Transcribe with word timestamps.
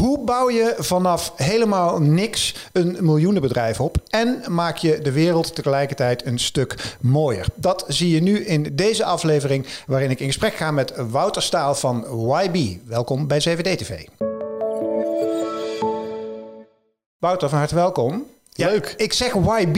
Hoe 0.00 0.18
bouw 0.24 0.50
je 0.50 0.74
vanaf 0.78 1.32
helemaal 1.36 1.98
niks 2.00 2.54
een 2.72 2.96
miljoenenbedrijf 3.00 3.80
op 3.80 3.96
en 4.08 4.42
maak 4.48 4.76
je 4.76 4.98
de 5.00 5.12
wereld 5.12 5.54
tegelijkertijd 5.54 6.26
een 6.26 6.38
stuk 6.38 6.96
mooier? 7.00 7.46
Dat 7.54 7.84
zie 7.88 8.10
je 8.14 8.22
nu 8.22 8.44
in 8.44 8.68
deze 8.72 9.04
aflevering 9.04 9.66
waarin 9.86 10.10
ik 10.10 10.20
in 10.20 10.26
gesprek 10.26 10.54
ga 10.54 10.70
met 10.70 10.92
Wouter 10.96 11.42
Staal 11.42 11.74
van 11.74 12.06
YB. 12.42 12.76
Welkom 12.86 13.26
bij 13.26 13.38
CVD-TV. 13.38 14.04
Wouter, 17.18 17.48
van 17.48 17.58
harte 17.58 17.74
welkom. 17.74 18.24
Leuk. 18.54 18.94
ik 18.96 19.12
zeg 19.12 19.32
YB. 19.34 19.76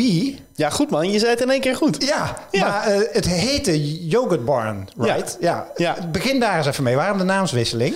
Ja, 0.54 0.70
goed 0.70 0.90
man. 0.90 1.10
Je 1.10 1.18
zei 1.18 1.30
het 1.30 1.40
in 1.40 1.50
één 1.50 1.60
keer 1.60 1.76
goed. 1.76 2.04
Ja, 2.04 2.36
Ja. 2.50 2.68
maar 2.68 2.86
eh, 2.86 3.00
het 3.12 3.26
heette 3.26 4.06
Yogurt 4.08 4.44
Barn, 4.44 4.88
right? 4.98 5.36
Ja. 5.40 5.66
Ja. 5.76 5.96
Begin 6.12 6.40
daar 6.40 6.56
eens 6.56 6.66
even 6.66 6.82
mee. 6.84 6.96
Waarom 6.96 7.18
de 7.18 7.24
naamswisseling? 7.24 7.94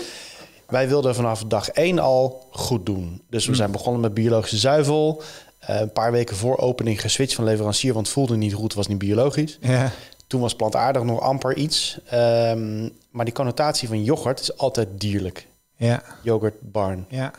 Wij 0.67 0.89
wilden 0.89 1.15
vanaf 1.15 1.45
dag 1.45 1.69
één 1.69 1.99
al 1.99 2.47
goed 2.51 2.87
doen. 2.87 3.23
Dus 3.31 3.47
we 3.47 3.55
zijn 3.55 3.71
begonnen 3.71 4.01
met 4.01 4.15
biologische 4.15 4.57
zuivel. 4.57 5.23
Eh, 5.59 5.81
een 5.81 5.93
paar 5.93 6.13
weken 6.13 6.37
voor 6.37 6.59
opening 6.59 7.01
geswitcht 7.01 7.35
van 7.35 7.45
leverancier, 7.45 7.93
want 7.93 8.07
het 8.07 8.15
voelde 8.15 8.37
niet 8.37 8.55
goed, 8.55 8.75
was 8.75 8.87
niet 8.87 8.99
biologisch. 8.99 9.59
Ja. 9.61 9.91
Toen 10.27 10.41
was 10.41 10.55
plantaardig 10.57 11.03
nog 11.03 11.21
amper 11.21 11.57
iets. 11.57 11.99
Ehm, 12.07 12.89
maar 13.11 13.25
die 13.25 13.35
connotatie 13.35 13.89
van 13.89 14.05
yoghurt 14.05 14.41
is 14.41 14.57
altijd 14.59 14.89
dierlijk. 15.01 15.47
Ja. 15.77 16.03
Yoghurt 16.23 16.55
barn. 16.61 17.07
Ja. 17.09 17.31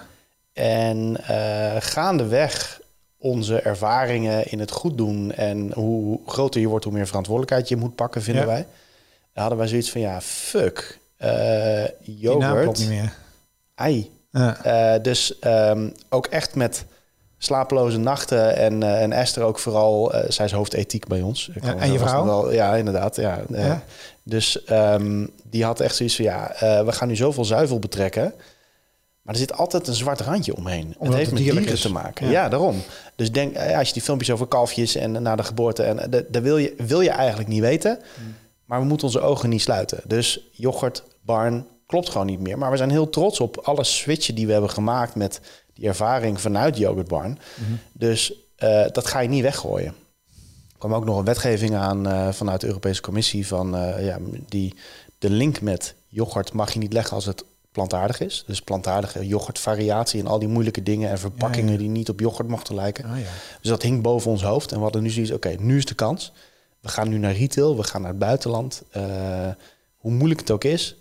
En 0.53 1.17
eh, 1.27 1.75
gaandeweg 1.79 2.81
onze 3.17 3.59
ervaringen 3.61 4.51
in 4.51 4.59
het 4.59 4.71
goed 4.71 4.97
doen 4.97 5.31
en 5.31 5.71
hoe 5.73 6.19
groter 6.25 6.61
je 6.61 6.67
wordt, 6.67 6.85
hoe 6.85 6.93
meer 6.93 7.07
verantwoordelijkheid 7.07 7.69
je 7.69 7.75
moet 7.75 7.95
pakken, 7.95 8.21
vinden 8.21 8.43
Ja. 8.43 8.47
wij. 8.49 8.67
Hadden 9.33 9.57
wij 9.57 9.67
zoiets 9.67 9.89
van, 9.91 10.01
ja, 10.01 10.21
fuck. 10.21 10.99
Die 11.17 11.27
naam 11.27 11.91
klopt 12.01 12.21
yoghurt, 12.21 12.77
niet 12.77 12.87
meer. 12.89 13.13
Ei. 13.77 14.11
Ja. 14.31 14.63
Eh, 14.63 15.03
dus 15.03 15.39
ehm, 15.39 15.89
ook 16.09 16.25
echt 16.25 16.55
met 16.55 16.85
slapeloze 17.37 17.97
nachten 17.97 18.55
en, 18.55 18.83
eh, 18.83 19.01
en 19.01 19.11
Esther 19.11 19.43
ook 19.43 19.59
vooral, 19.59 20.13
eh, 20.13 20.29
zij 20.29 20.45
is 20.45 20.51
hoofdethiek 20.51 21.07
bij 21.07 21.21
ons. 21.21 21.49
Ja, 21.61 21.75
en 21.75 21.91
je 21.91 21.99
vrouw? 21.99 22.25
Wel, 22.25 22.51
ja, 22.51 22.75
inderdaad. 22.75 23.15
Ja? 23.15 23.41
Dus 24.23 24.63
ehm, 24.63 25.25
die 25.43 25.63
had 25.63 25.79
echt 25.79 25.95
zoiets 25.95 26.15
van, 26.15 26.25
ja, 26.25 26.51
we 26.85 26.91
gaan 26.91 27.07
nu 27.07 27.15
zoveel 27.15 27.45
zuivel 27.45 27.79
betrekken. 27.79 28.33
Maar 29.21 29.35
er 29.35 29.41
zit 29.41 29.57
altijd 29.57 29.87
een 29.87 29.93
zwart 29.93 30.21
randje 30.21 30.55
omheen. 30.55 30.85
Omdat 30.85 31.07
het 31.07 31.13
heeft 31.13 31.29
het 31.29 31.39
met 31.39 31.43
dieren 31.43 31.73
is. 31.73 31.81
te 31.81 31.91
maken. 31.91 32.25
Ja. 32.25 32.31
Ja, 32.31 32.49
daarom. 32.49 32.81
Dus 33.15 33.31
denk, 33.31 33.57
als 33.57 33.87
je 33.87 33.93
die 33.93 34.01
filmpjes 34.01 34.31
over 34.31 34.47
kalfjes 34.47 34.95
en 34.95 35.21
na 35.21 35.35
de 35.35 35.43
geboorte... 35.43 35.83
en 35.83 36.09
dat 36.09 36.23
dat 36.29 36.43
wil 36.43 36.57
je, 36.57 36.73
wil 36.77 37.01
je 37.01 37.09
eigenlijk 37.09 37.49
niet 37.49 37.61
weten. 37.61 37.99
Hmm. 38.15 38.35
Maar 38.65 38.79
we 38.79 38.85
moeten 38.85 39.07
onze 39.07 39.19
ogen 39.19 39.49
niet 39.49 39.61
sluiten. 39.61 39.99
Dus 40.05 40.39
yoghurt, 40.51 41.03
barn, 41.21 41.65
klopt 41.87 42.09
gewoon 42.09 42.27
niet 42.27 42.39
meer. 42.39 42.57
Maar 42.57 42.71
we 42.71 42.77
zijn 42.77 42.89
heel 42.89 43.09
trots 43.09 43.39
op 43.39 43.57
alle 43.57 43.83
switchen 43.83 44.35
die 44.35 44.45
we 44.45 44.51
hebben 44.51 44.69
gemaakt... 44.69 45.15
met 45.15 45.41
die 45.73 45.87
ervaring 45.87 46.41
vanuit 46.41 46.77
yoghurt 46.77 47.07
barn. 47.07 47.39
Hmm. 47.55 47.79
Dus 47.93 48.33
eh, 48.55 48.85
dat 48.91 49.07
ga 49.07 49.19
je 49.19 49.29
niet 49.29 49.41
weggooien. 49.41 49.95
Er 50.71 50.77
kwam 50.77 50.93
ook 50.93 51.05
nog 51.05 51.17
een 51.17 51.25
wetgeving 51.25 51.75
aan 51.75 52.07
eh, 52.07 52.31
vanuit 52.31 52.61
de 52.61 52.67
Europese 52.67 53.01
Commissie... 53.01 53.47
van 53.47 53.75
eh, 53.75 54.05
ja, 54.05 54.17
die 54.49 54.73
de 55.17 55.29
link 55.29 55.61
met 55.61 55.95
yoghurt 56.07 56.53
mag 56.53 56.73
je 56.73 56.79
niet 56.79 56.93
leggen 56.93 57.15
als 57.15 57.25
het 57.25 57.43
plantaardig 57.71 58.19
is. 58.19 58.43
Dus 58.47 58.61
plantaardige 58.61 59.27
yoghurtvariatie 59.27 60.19
en 60.19 60.27
al 60.27 60.39
die 60.39 60.47
moeilijke 60.47 60.83
dingen... 60.83 61.09
en 61.09 61.19
verpakkingen 61.19 61.67
Ja, 61.67 61.73
ja. 61.73 61.77
die 61.77 61.89
niet 61.89 62.09
op 62.09 62.19
yoghurt 62.19 62.49
mochten 62.49 62.75
lijken. 62.75 63.05
Oh, 63.05 63.19
ja. 63.19 63.25
Dus 63.61 63.69
dat 63.69 63.81
hing 63.81 64.01
boven 64.01 64.31
ons 64.31 64.43
hoofd. 64.43 64.71
En 64.71 64.77
we 64.77 64.83
hadden 64.83 65.03
nu 65.03 65.09
zoiets, 65.09 65.31
oké, 65.31 65.55
nu 65.59 65.77
is 65.77 65.85
de 65.85 65.95
kans. 65.95 66.31
We 66.79 66.89
gaan 66.89 67.09
nu 67.09 67.17
naar 67.17 67.33
retail, 67.33 67.77
we 67.77 67.83
gaan 67.83 68.01
naar 68.01 68.09
het 68.09 68.19
buitenland. 68.19 68.83
Hoe 69.97 70.11
moeilijk 70.11 70.39
het 70.39 70.51
ook 70.51 70.63
is, 70.63 70.95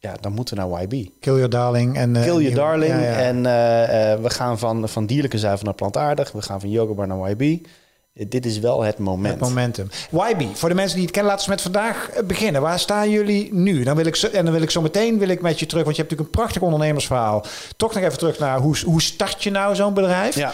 ja, 0.00 0.14
dan 0.20 0.32
moeten 0.32 0.56
we 0.56 0.62
naar 0.62 0.82
YB. 0.82 1.08
Kill 1.20 1.34
Your 1.34 1.48
Darling. 1.48 1.96
En, 1.96 2.16
eh, 2.16 2.22
Kill 2.22 2.40
Your 2.40 2.54
Darling. 2.54 2.92
Ja, 2.92 3.00
ja. 3.00 3.12
En 3.12 3.46
eh, 3.46 4.12
eh, 4.12 4.20
we 4.20 4.30
gaan 4.30 4.58
van, 4.58 4.88
van 4.88 5.06
dierlijke 5.06 5.38
zuivel 5.38 5.64
naar 5.64 5.74
plantaardig. 5.74 6.32
We 6.32 6.42
gaan 6.42 6.60
van 6.60 6.70
yogabar 6.70 7.06
naar 7.06 7.30
YB. 7.30 7.66
Dit 8.12 8.46
is 8.46 8.58
wel 8.58 8.82
het 8.82 8.98
moment. 8.98 9.40
Het 9.40 9.48
momentum. 9.48 9.88
YB, 10.10 10.56
voor 10.56 10.68
de 10.68 10.74
mensen 10.74 10.96
die 10.96 11.04
het 11.04 11.14
kennen, 11.14 11.32
laten 11.32 11.48
we 11.48 11.54
met 11.54 11.62
vandaag 11.62 12.10
beginnen. 12.26 12.62
Waar 12.62 12.78
staan 12.78 13.10
jullie 13.10 13.54
nu? 13.54 13.82
Dan 13.82 13.96
wil 13.96 14.06
ik 14.06 14.16
zo, 14.16 14.26
en 14.26 14.44
dan 14.44 14.54
wil 14.54 14.62
ik 14.62 14.70
zo 14.70 14.80
meteen 14.80 15.18
wil 15.18 15.28
ik 15.28 15.40
met 15.40 15.58
je 15.58 15.66
terug, 15.66 15.84
want 15.84 15.96
je 15.96 16.02
hebt 16.02 16.12
natuurlijk 16.12 16.36
een 16.36 16.42
prachtig 16.42 16.62
ondernemersverhaal. 16.62 17.44
Toch 17.76 17.94
nog 17.94 18.02
even 18.02 18.18
terug 18.18 18.38
naar 18.38 18.58
hoe, 18.58 18.76
hoe 18.84 19.02
start 19.02 19.42
je 19.42 19.50
nou 19.50 19.74
zo'n 19.74 19.94
bedrijf? 19.94 20.34
Ja. 20.34 20.52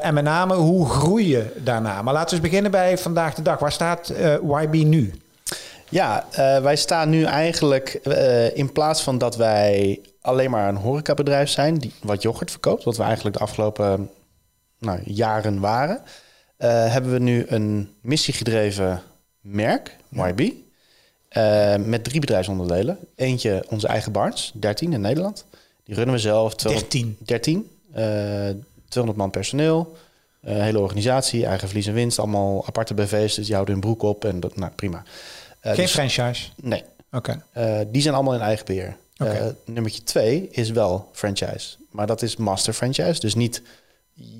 En 0.00 0.14
met 0.14 0.24
name, 0.24 0.54
hoe 0.54 0.88
groei 0.88 1.28
je 1.28 1.52
daarna? 1.56 2.02
Maar 2.02 2.14
laten 2.14 2.28
we 2.28 2.34
eens 2.34 2.48
beginnen 2.48 2.70
bij 2.70 2.98
vandaag 2.98 3.34
de 3.34 3.42
dag. 3.42 3.58
Waar 3.58 3.72
staat 3.72 4.12
YB 4.42 4.74
nu? 4.74 5.12
Ja, 5.90 6.26
eh, 6.30 6.62
wij 6.62 6.76
staan 6.76 7.08
nu 7.10 7.24
eigenlijk 7.24 7.88
eh, 7.88 8.56
in 8.56 8.72
plaats 8.72 9.02
van 9.02 9.18
dat 9.18 9.36
wij 9.36 10.00
alleen 10.20 10.50
maar 10.50 10.68
een 10.68 10.76
horecabedrijf 10.76 11.48
zijn 11.48 11.78
die 11.78 11.92
wat 12.02 12.22
yoghurt 12.22 12.50
verkoopt, 12.50 12.84
wat 12.84 12.96
we 12.96 13.02
eigenlijk 13.02 13.36
de 13.36 13.42
afgelopen 13.42 14.10
nou, 14.78 15.00
jaren 15.04 15.60
waren, 15.60 16.02
eh, 16.56 16.92
hebben 16.92 17.12
we 17.12 17.18
nu 17.18 17.44
een 17.48 17.90
missiegedreven 18.00 19.02
merk, 19.40 19.96
YB, 20.08 20.52
met 21.84 22.04
drie 22.04 22.20
bedrijfsonderdelen. 22.20 22.98
Eentje 23.14 23.64
onze 23.68 23.86
eigen 23.86 24.12
Barnes, 24.12 24.52
13 24.54 24.92
in 24.92 25.00
Nederland. 25.00 25.44
Die 25.84 25.94
runnen 25.94 26.14
we 26.14 26.20
zelf. 26.20 26.54
200 26.54 26.92
13. 26.92 27.16
13. 27.20 27.70
eh 27.92 28.48
200 28.88 29.22
man 29.22 29.30
personeel. 29.30 29.96
hele 30.40 30.78
organisatie, 30.78 31.46
eigen 31.46 31.68
verlies 31.68 31.86
en 31.86 31.94
winst. 31.94 32.18
Allemaal 32.18 32.66
aparte 32.66 32.94
BV's, 32.94 33.34
dus 33.34 33.44
die 33.46 33.54
houden 33.54 33.74
hun 33.74 33.82
broek 33.82 34.02
op. 34.02 34.24
En 34.24 34.40
dat, 34.40 34.56
nou, 34.56 34.72
prima. 34.72 35.02
Eh, 35.60 35.72
Geen 35.72 35.84
dus- 35.84 35.92
franchise? 35.92 36.48
Nee, 36.62 36.84
Oké. 37.12 37.42
eh, 37.52 37.78
die 37.88 38.02
zijn 38.02 38.14
allemaal 38.14 38.34
in 38.34 38.40
eigen 38.40 38.66
beheer. 38.66 38.96
Eh, 39.16 39.46
nummertje 39.64 40.02
twee 40.02 40.48
is 40.50 40.70
wel 40.70 41.08
franchise. 41.12 41.76
Maar 41.90 42.06
dat 42.06 42.22
is 42.22 42.36
master 42.36 42.72
franchise. 42.72 43.20
Dus 43.20 43.34
niet 43.34 43.62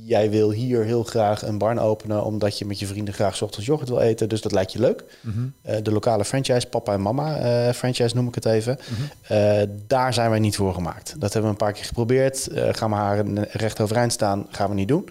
jij 0.05 0.31
wil 0.31 0.51
hier 0.51 0.85
heel 0.85 1.03
graag 1.03 1.43
een 1.43 1.59
barn 1.59 1.79
openen... 1.79 2.25
omdat 2.25 2.59
je 2.59 2.65
met 2.65 2.79
je 2.79 2.87
vrienden 2.87 3.15
graag 3.15 3.43
ochtends 3.43 3.67
yoghurt 3.67 3.89
wil 3.89 4.01
eten. 4.01 4.29
Dus 4.29 4.41
dat 4.41 4.53
lijkt 4.53 4.73
je 4.73 4.79
leuk. 4.81 5.05
Mhm. 5.21 5.83
De 5.83 5.93
lokale 5.93 6.25
franchise, 6.25 6.67
papa 6.67 6.93
en 6.93 7.03
mama 7.03 7.73
franchise 7.75 8.15
noem 8.15 8.29
ik 8.29 8.35
het 8.35 8.45
even. 8.45 8.79
Mhm. 8.89 9.67
Daar 9.87 10.15
zijn 10.15 10.31
wij 10.31 10.39
niet 10.39 10.57
voor 10.57 10.75
gemaakt. 10.75 11.15
Dat 11.19 11.33
hebben 11.33 11.43
we 11.43 11.57
een 11.59 11.65
paar 11.65 11.73
keer 11.73 11.85
geprobeerd. 11.85 12.49
Gaan 12.53 12.91
we 12.91 12.97
haar 12.97 13.27
recht 13.53 13.81
overeind 13.81 14.13
staan, 14.13 14.47
gaan 14.51 14.69
we 14.69 14.75
niet 14.75 14.89
doen. 14.89 15.09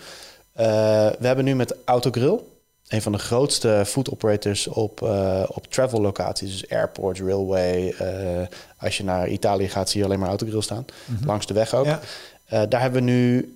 We 0.54 1.18
hebben 1.20 1.46
nu 1.46 1.56
met 1.56 1.76
Autogrill... 1.86 2.40
een 2.88 3.02
van 3.02 3.12
de 3.12 3.18
grootste 3.18 3.84
food 3.86 4.12
operators 4.12 4.68
op, 4.68 5.02
eh, 5.02 5.44
op 5.48 5.68
travel 5.72 6.02
locaties. 6.02 6.52
Dus 6.52 6.70
airports, 6.70 7.20
railway. 7.22 7.90
eh, 7.92 8.48
als 8.78 8.98
je 8.98 9.04
naar 9.04 9.28
Italië 9.28 9.70
gaat, 9.70 9.90
zie 9.90 10.00
je 10.00 10.06
alleen 10.06 10.20
maar 10.20 10.30
Autogrill 10.30 10.62
staan. 10.62 10.86
Langs 11.26 11.46
de 11.46 11.54
weg 11.54 11.74
ook. 11.74 11.86
Ja. 11.86 12.00
Eh, 12.46 12.62
daar 12.70 12.82
hebben 12.82 13.04
we 13.06 13.10
nu 13.12 13.52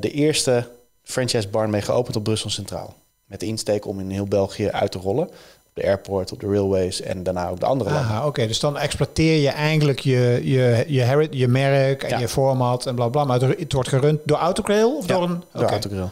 de 0.00 0.10
eerste 0.10 0.68
franchise 1.02 1.48
barn 1.48 1.70
mee 1.70 1.82
geopend 1.82 2.16
op 2.16 2.22
Brussel 2.24 2.50
Centraal. 2.50 2.94
Met 3.24 3.40
de 3.40 3.46
insteek 3.46 3.86
om 3.86 4.00
in 4.00 4.10
heel 4.10 4.26
België 4.26 4.68
uit 4.70 4.92
te 4.92 4.98
rollen. 4.98 5.26
Op 5.28 5.82
de 5.82 5.84
airport, 5.84 6.32
op 6.32 6.40
de 6.40 6.46
railways 6.46 7.00
en 7.00 7.22
daarna 7.22 7.48
ook 7.48 7.60
de 7.60 7.66
andere 7.66 7.90
landen. 7.92 8.24
Oké. 8.24 8.46
Dus 8.46 8.60
dan 8.60 8.78
exploiteer 8.78 9.40
je 9.40 9.48
eigenlijk 9.48 9.98
je, 9.98 10.40
je, 10.42 10.84
je, 10.88 11.28
je 11.30 11.48
merk 11.48 12.02
en 12.02 12.08
Ja. 12.08 12.18
je 12.18 12.28
format 12.28 12.86
en 12.86 12.94
bla 12.94 13.08
bla. 13.08 13.24
Maar 13.24 13.40
het, 13.40 13.72
wordt 13.72 13.88
gerund 13.88 14.20
door 14.24 14.36
Autogrill 14.38 14.82
of 14.84 15.06
Ja, 15.06 15.14
door 15.14 15.22
een... 15.22 15.42
door. 15.52 15.64
Autogrill. 15.64 16.06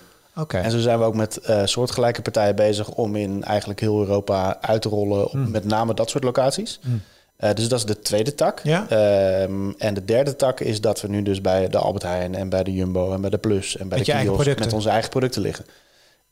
En 0.62 0.70
zo 0.70 0.78
zijn 0.78 0.98
we 0.98 1.04
ook 1.04 1.14
met 1.14 1.36
eh, 1.36 1.62
soortgelijke 1.64 2.22
partijen 2.22 2.54
bezig 2.56 2.88
om 2.91 3.16
in 3.16 3.44
eigenlijk 3.44 3.80
heel 3.80 3.98
Europa 4.00 4.58
uit 4.60 4.82
te 4.82 4.88
rollen. 4.88 5.24
Op 5.24 5.32
Hmm. 5.32 5.50
met 5.50 5.64
name 5.64 5.94
dat 5.94 6.10
soort 6.10 6.24
locaties. 6.24 6.80
Eh, 7.36 7.54
dus 7.54 7.68
dat 7.68 7.78
is 7.78 7.84
de 7.84 8.00
tweede 8.00 8.34
tak. 8.34 8.60
Ja. 8.62 8.87
Ehm, 8.88 9.70
en 9.78 9.94
de 9.94 10.05
derde 10.05 10.37
tak 10.37 10.60
is 10.60 10.81
dat 10.81 11.00
we 11.00 11.08
nu 11.08 11.22
dus 11.22 11.40
bij 11.40 11.69
de 11.69 11.78
Albert 11.78 12.02
Heijn 12.02 12.34
en 12.34 12.49
bij 12.49 12.62
de 12.62 12.72
Jumbo 12.75 13.12
en 13.12 13.20
bij 13.20 13.31
de 13.31 13.38
Plus 13.38 13.76
en 13.76 13.88
bij 13.88 13.99
Met 13.99 14.06
de 14.06 14.32
producten. 14.32 14.64
met 14.64 14.72
onze 14.72 14.88
eigen 14.88 15.10
producten 15.10 15.43
liggen. 15.43 15.64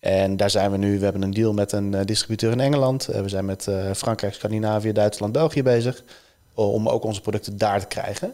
En 0.01 0.37
daar 0.37 0.51
zijn 0.51 0.71
we 0.71 0.77
nu. 0.77 0.99
We 0.99 1.05
hebben 1.05 1.23
een 1.23 1.31
deal 1.35 1.53
met 1.53 1.73
een 1.73 1.95
eh, 1.95 2.05
distributeur 2.05 2.53
in 2.53 2.61
Engeland. 2.61 3.07
We 3.07 3.29
zijn 3.29 3.45
met 3.45 3.67
Frankrijk, 3.97 4.35
Scandinavië, 4.35 4.93
Duitsland, 4.93 5.33
België 5.33 5.63
bezig. 5.63 6.03
Om 6.55 6.89
ook 6.89 7.05
onze 7.05 7.21
producten 7.21 7.59
daar 7.59 7.81
te 7.81 7.87
krijgen. 7.87 8.33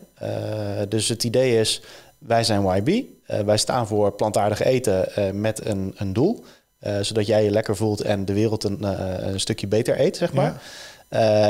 Dus 0.89 1.09
het 1.09 1.25
idee 1.25 1.61
is, 1.61 1.83
wij 2.27 2.45
zijn 2.45 2.77
YB. 2.77 3.05
Eh, 3.27 3.41
wij 3.41 3.57
staan 3.57 3.87
voor 3.87 4.13
plantaardig 4.13 4.63
eten 4.63 5.15
eh, 5.15 5.31
met 5.31 5.67
een, 5.67 5.95
een 5.97 6.13
doel. 6.13 6.45
Eh, 6.79 7.01
zodat 7.01 7.27
jij 7.27 7.45
je 7.45 7.51
lekker 7.51 7.77
voelt 7.77 8.01
en 8.01 8.25
de 8.25 8.33
wereld 8.33 8.65
een, 8.65 8.83
een 9.29 9.41
stukje 9.41 9.67
beter 9.67 10.01
eet, 10.01 10.17
zeg 10.17 10.33
maar. 10.33 10.45
Ja. 10.45 10.59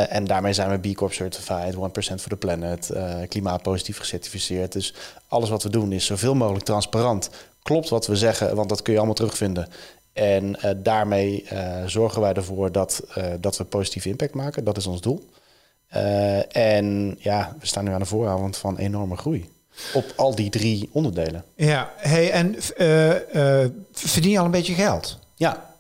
En 0.06 0.24
daarmee 0.24 0.52
zijn 0.52 0.80
we 0.80 0.90
B 0.90 0.94
Corp 0.94 1.12
certified, 1.12 1.74
1% 1.74 1.78
for 2.20 2.28
the 2.28 2.36
planet, 2.36 2.90
klimaatpositief 3.28 3.98
gecertificeerd. 3.98 4.72
Dus 4.72 4.94
alles 5.28 5.48
wat 5.48 5.62
we 5.62 5.68
doen 5.68 5.92
is 5.92 6.06
zoveel 6.06 6.34
mogelijk 6.34 6.64
transparant. 6.64 7.30
Klopt 7.62 7.88
wat 7.88 8.06
we 8.06 8.16
zeggen, 8.16 8.56
want 8.56 8.68
dat 8.68 8.82
kun 8.82 8.92
je 8.92 8.98
allemaal 8.98 9.16
terugvinden. 9.16 9.68
En 10.12 10.56
daarmee 10.76 11.46
zorgen 11.86 12.20
wij 12.20 12.32
ervoor 12.32 12.72
dat, 12.72 13.02
dat 13.40 13.56
we 13.56 13.64
positieve 13.64 14.08
impact 14.08 14.34
maken. 14.34 14.64
Dat 14.64 14.76
is 14.76 14.86
ons 14.86 15.00
doel. 15.00 15.28
En 16.48 17.16
ja, 17.18 17.56
we 17.60 17.66
staan 17.66 17.84
nu 17.84 17.92
aan 17.92 18.00
de 18.00 18.06
vooravond 18.06 18.56
van 18.56 18.76
enorme 18.76 19.16
groei. 19.16 19.48
Op 19.94 20.12
al 20.16 20.34
die 20.34 20.50
drie 20.50 20.88
onderdelen. 20.92 21.44
Ja, 21.56 21.92
hey, 21.96 22.30
en 22.30 22.54
eh, 22.76 23.64
verdien 23.92 24.30
je 24.30 24.38
al 24.38 24.44
een 24.44 24.50
beetje 24.50 24.74
geld? 24.74 25.18
Ja. 25.36 25.72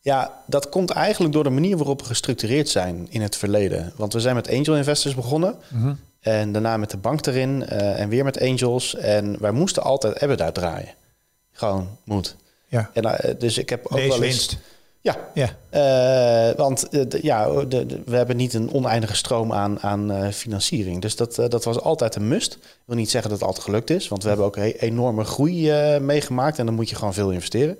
Ja, 0.00 0.42
dat 0.46 0.68
komt 0.68 0.90
eigenlijk 0.90 1.32
door 1.34 1.44
de 1.44 1.50
manier 1.50 1.76
waarop 1.76 2.00
we 2.00 2.06
gestructureerd 2.06 2.68
zijn 2.68 3.06
in 3.10 3.22
het 3.22 3.36
verleden. 3.36 3.92
Want 3.96 4.12
we 4.12 4.20
zijn 4.20 4.34
met 4.34 4.48
angel 4.48 4.76
investors 4.76 5.14
begonnen. 5.14 5.54
En 6.20 6.52
daarna 6.52 6.76
met 6.76 6.90
de 6.90 6.96
bank 6.96 7.26
erin. 7.26 7.66
eh, 7.66 8.00
en 8.00 8.08
weer 8.08 8.24
met 8.24 8.40
angels. 8.40 8.94
En 8.94 9.36
wij 9.40 9.50
moesten 9.50 9.82
altijd 9.82 10.22
EBITDA 10.22 10.52
draaien. 10.52 10.94
Gewoon 11.52 11.88
moet. 12.04 12.36
Ja. 12.68 12.90
En, 12.94 13.36
dus 13.38 13.58
ik 13.58 13.68
heb 13.68 13.86
ook 13.86 13.96
Deze 13.96 14.08
wel 14.08 14.22
eens... 14.22 14.26
winst. 14.26 14.56
Ja, 15.02 15.16
Ja. 15.34 15.48
eh, 15.70 16.56
want 16.56 16.88
eh, 16.88 17.22
ja, 17.22 17.50
de, 17.64 17.86
de- 17.86 18.02
we 18.06 18.16
hebben 18.16 18.36
niet 18.36 18.54
een 18.54 18.72
oneindige 18.72 19.14
stroom 19.16 19.52
aan, 19.52 19.80
aan 19.80 20.10
eh, 20.12 20.28
financiering. 20.32 21.00
Dus 21.00 21.16
dat, 21.16 21.34
dat 21.34 21.64
was 21.64 21.80
altijd 21.80 22.14
een 22.14 22.28
must. 22.28 22.52
Ik 22.54 22.60
wil 22.84 22.96
niet 22.96 23.10
zeggen 23.10 23.30
dat 23.30 23.38
het 23.38 23.48
altijd 23.48 23.64
gelukt 23.66 23.90
is. 23.90 24.08
Want 24.08 24.22
we 24.22 24.28
hebben 24.28 24.46
ook 24.46 24.56
een 24.56 24.62
enorme 24.78 25.24
groei 25.24 25.72
meegemaakt. 26.00 26.58
En 26.58 26.66
dan 26.66 26.74
moet 26.74 26.88
je 26.90 26.96
gewoon 26.96 27.14
veel 27.14 27.30
investeren. 27.30 27.76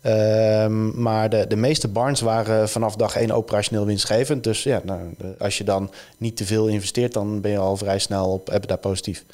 Ehm, 0.00 1.02
maar 1.02 1.30
de, 1.30 1.46
de 1.48 1.56
meeste 1.56 1.88
barns 1.88 2.20
waren 2.20 2.68
vanaf 2.68 2.96
dag 2.96 3.16
één 3.16 3.30
operationeel 3.30 3.86
winstgevend. 3.86 4.44
Dus 4.44 4.62
ja, 4.62 4.80
nou, 4.84 5.00
als 5.38 5.58
je 5.58 5.64
dan 5.64 5.90
niet 6.18 6.36
te 6.36 6.44
veel 6.44 6.66
investeert... 6.66 7.12
dan 7.12 7.40
ben 7.40 7.50
je 7.50 7.58
al 7.58 7.76
vrij 7.76 7.98
snel 7.98 8.32
op 8.32 8.50
EBITDA 8.52 8.76
positief. 8.76 9.24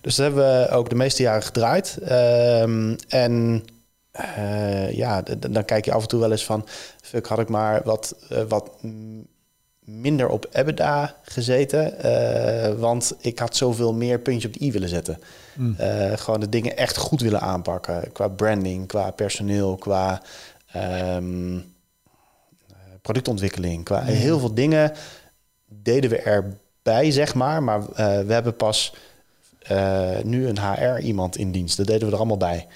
Dus 0.00 0.14
dat 0.14 0.26
hebben 0.26 0.60
we 0.60 0.68
ook 0.70 0.88
de 0.88 0.94
meeste 0.94 1.22
jaren 1.22 1.42
gedraaid. 1.42 1.98
Ehm, 2.04 2.94
en 3.08 3.64
eh, 4.16 4.92
ja, 4.92 5.22
dan 5.50 5.64
kijk 5.64 5.84
je 5.84 5.92
af 5.92 6.02
en 6.02 6.08
toe 6.08 6.20
wel 6.20 6.30
eens 6.30 6.44
van... 6.44 6.66
fuck, 7.02 7.26
had 7.26 7.38
ik 7.38 7.48
maar 7.48 7.80
wat, 7.84 8.16
eh, 8.28 8.42
wat 8.48 8.70
minder 9.86 10.28
op 10.28 10.46
EBITDA 10.52 11.14
gezeten. 11.22 11.98
eh, 11.98 12.74
want 12.74 13.14
ik 13.20 13.38
had 13.38 13.56
zoveel 13.56 13.94
meer 13.94 14.18
puntje 14.18 14.48
op 14.48 14.54
de 14.54 14.64
i 14.64 14.72
willen 14.72 14.88
zetten. 14.88 15.18
Eh, 15.76 16.12
gewoon 16.16 16.40
de 16.40 16.48
dingen 16.48 16.76
echt 16.76 16.96
goed 16.96 17.20
willen 17.20 17.40
aanpakken. 17.40 18.12
Qua 18.12 18.28
branding, 18.28 18.86
qua 18.86 19.10
personeel, 19.10 19.76
qua 19.76 20.22
ehm, 20.72 21.56
eh, 21.56 22.74
productontwikkeling. 23.02 23.84
Qua 23.84 24.02
heel 24.02 24.38
veel 24.38 24.54
dingen 24.54 24.92
deden 25.66 26.10
we 26.10 26.16
erbij, 26.18 27.10
zeg 27.10 27.34
maar. 27.34 27.62
Maar 27.62 27.80
we 28.26 28.32
hebben 28.32 28.56
pas 28.56 28.94
nu 30.22 30.48
een 30.48 30.58
HR-iemand 30.58 31.36
in 31.36 31.52
dienst. 31.52 31.76
Dat 31.76 31.86
deden 31.86 32.06
we 32.06 32.12
er 32.12 32.18
allemaal 32.18 32.36
bij. 32.36 32.66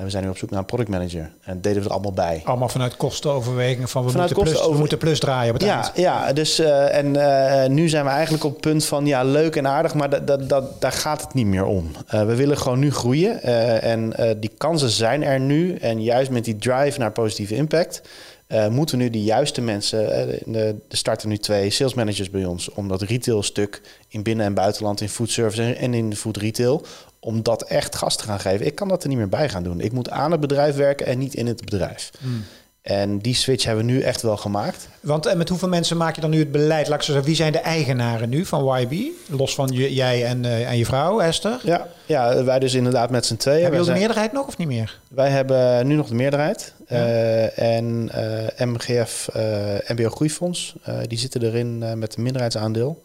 En 0.00 0.06
we 0.06 0.12
zijn 0.12 0.24
nu 0.24 0.30
op 0.30 0.38
zoek 0.38 0.50
naar 0.50 0.58
een 0.58 0.64
productmanager. 0.64 1.30
En 1.42 1.54
dat 1.54 1.62
deden 1.62 1.82
we 1.82 1.88
er 1.88 1.94
allemaal 1.94 2.12
bij. 2.12 2.40
Allemaal 2.44 2.68
vanuit 2.68 2.96
kostenoverwegingen 2.96 3.88
van 3.88 4.04
we, 4.04 4.10
Vanuit 4.10 4.34
moeten, 4.34 4.52
plus, 4.54 4.66
we 4.66 4.78
moeten 4.78 4.98
plus 4.98 5.18
draaien 5.18 5.54
op 5.54 5.60
het 5.60 5.68
Ja, 5.68 5.82
eind. 5.82 5.96
ja 5.96 6.32
dus 6.32 6.58
eh, 6.58 6.96
en 6.96 7.16
eh, 7.16 7.68
nu 7.68 7.88
zijn 7.88 8.04
we 8.04 8.10
eigenlijk 8.10 8.44
op 8.44 8.52
het 8.52 8.60
punt 8.60 8.84
van 8.84 9.06
ja, 9.06 9.22
leuk 9.24 9.56
en 9.56 9.66
aardig, 9.66 9.94
maar 9.94 10.10
dat, 10.10 10.26
dat, 10.26 10.48
dat, 10.48 10.80
daar 10.80 10.92
gaat 10.92 11.20
het 11.20 11.34
niet 11.34 11.46
meer 11.46 11.64
om. 11.64 11.90
Eh, 12.06 12.24
we 12.24 12.34
willen 12.34 12.58
gewoon 12.58 12.78
nu 12.78 12.92
groeien 12.92 13.42
en 13.82 14.14
die 14.40 14.50
kansen 14.56 14.90
zijn 14.90 15.22
er 15.24 15.40
nu. 15.40 15.76
En 15.76 16.02
juist 16.02 16.30
met 16.30 16.44
die 16.44 16.56
drive 16.56 16.98
naar 16.98 17.12
positieve 17.12 17.54
impact 17.54 18.02
eh, 18.50 18.68
moeten 18.68 18.98
nu 18.98 19.10
de 19.10 19.22
juiste 19.22 19.60
mensen. 19.60 20.12
eh, 20.54 20.66
er 20.68 20.74
starten 20.88 21.28
nu 21.28 21.36
twee 21.38 21.70
sales 21.70 21.94
managers 21.94 22.30
bij 22.30 22.44
ons 22.44 22.70
om 22.70 22.88
dat 22.88 23.02
retail 23.02 23.42
stuk 23.42 23.80
in 24.08 24.22
binnen- 24.22 24.46
en 24.46 24.54
buitenland, 24.54 25.00
in 25.00 25.08
food 25.08 25.30
service 25.30 25.62
en- 25.74 25.94
in 25.94 26.16
food 26.16 26.36
retail, 26.36 26.82
om 27.20 27.42
dat 27.42 27.62
echt 27.62 27.96
gas 27.96 28.16
te 28.16 28.24
gaan 28.24 28.40
geven. 28.40 28.66
Ik 28.66 28.74
kan 28.74 28.88
dat 28.88 29.02
er 29.02 29.08
niet 29.08 29.18
meer 29.18 29.28
bij 29.28 29.48
gaan 29.48 29.62
doen. 29.62 29.80
Ik 29.80 29.92
moet 29.92 30.10
aan 30.10 30.30
het 30.30 30.40
bedrijf 30.40 30.76
werken 30.76 31.06
en 31.06 31.18
niet 31.18 31.34
in 31.34 31.46
het 31.46 31.64
bedrijf. 31.64 32.10
En 32.82 33.18
die 33.18 33.34
switch 33.34 33.64
hebben 33.64 33.86
we 33.86 33.92
nu 33.92 34.00
echt 34.00 34.22
wel 34.22 34.36
gemaakt. 34.36 34.88
Want 35.00 35.26
en 35.26 35.38
met 35.38 35.48
hoeveel 35.48 35.68
mensen 35.68 35.96
maak 35.96 36.14
je 36.14 36.20
dan 36.20 36.30
nu 36.30 36.38
het 36.38 36.52
beleid? 36.52 36.88
Laat 36.88 36.98
ik 36.98 37.04
zo 37.04 37.12
zeggen, 37.12 37.28
wie 37.28 37.36
zijn 37.36 37.52
de 37.52 37.58
eigenaren 37.58 38.28
nu 38.28 38.44
van 38.44 38.80
YB? 38.80 39.10
Los 39.26 39.54
van 39.54 39.68
je, 39.72 39.94
jij 39.94 40.24
en, 40.24 40.44
eh, 40.44 40.70
en 40.70 40.76
je 40.78 40.84
vrouw, 40.84 41.20
Esther. 41.20 41.60
Ja, 41.62 41.86
ja, 42.06 42.44
wij 42.44 42.58
dus 42.58 42.74
inderdaad 42.74 43.10
met 43.10 43.26
z'n 43.26 43.36
tweeën. 43.36 43.62
Heb 43.62 43.72
je 43.72 43.78
Wij 43.78 43.86
al 43.86 43.92
de 43.92 43.98
meerderheid 43.98 44.32
nog 44.32 44.46
of 44.46 44.56
niet 44.56 44.68
meer? 44.68 44.98
Wij 45.08 45.28
hebben 45.30 45.86
nu 45.86 45.94
nog 45.94 46.08
de 46.08 46.14
meerderheid. 46.14 46.72
Eh, 46.86 47.58
en 47.58 48.08
eh, 48.12 48.66
MGF, 48.66 49.28
eh, 49.32 49.42
MBO 49.96 50.08
Groeifonds, 50.08 50.74
eh, 50.82 50.94
die 51.06 51.18
zitten 51.18 51.42
erin 51.42 51.82
eh, 51.82 51.92
met 51.92 52.16
een 52.16 52.22
minderheidsaandeel. 52.22 53.00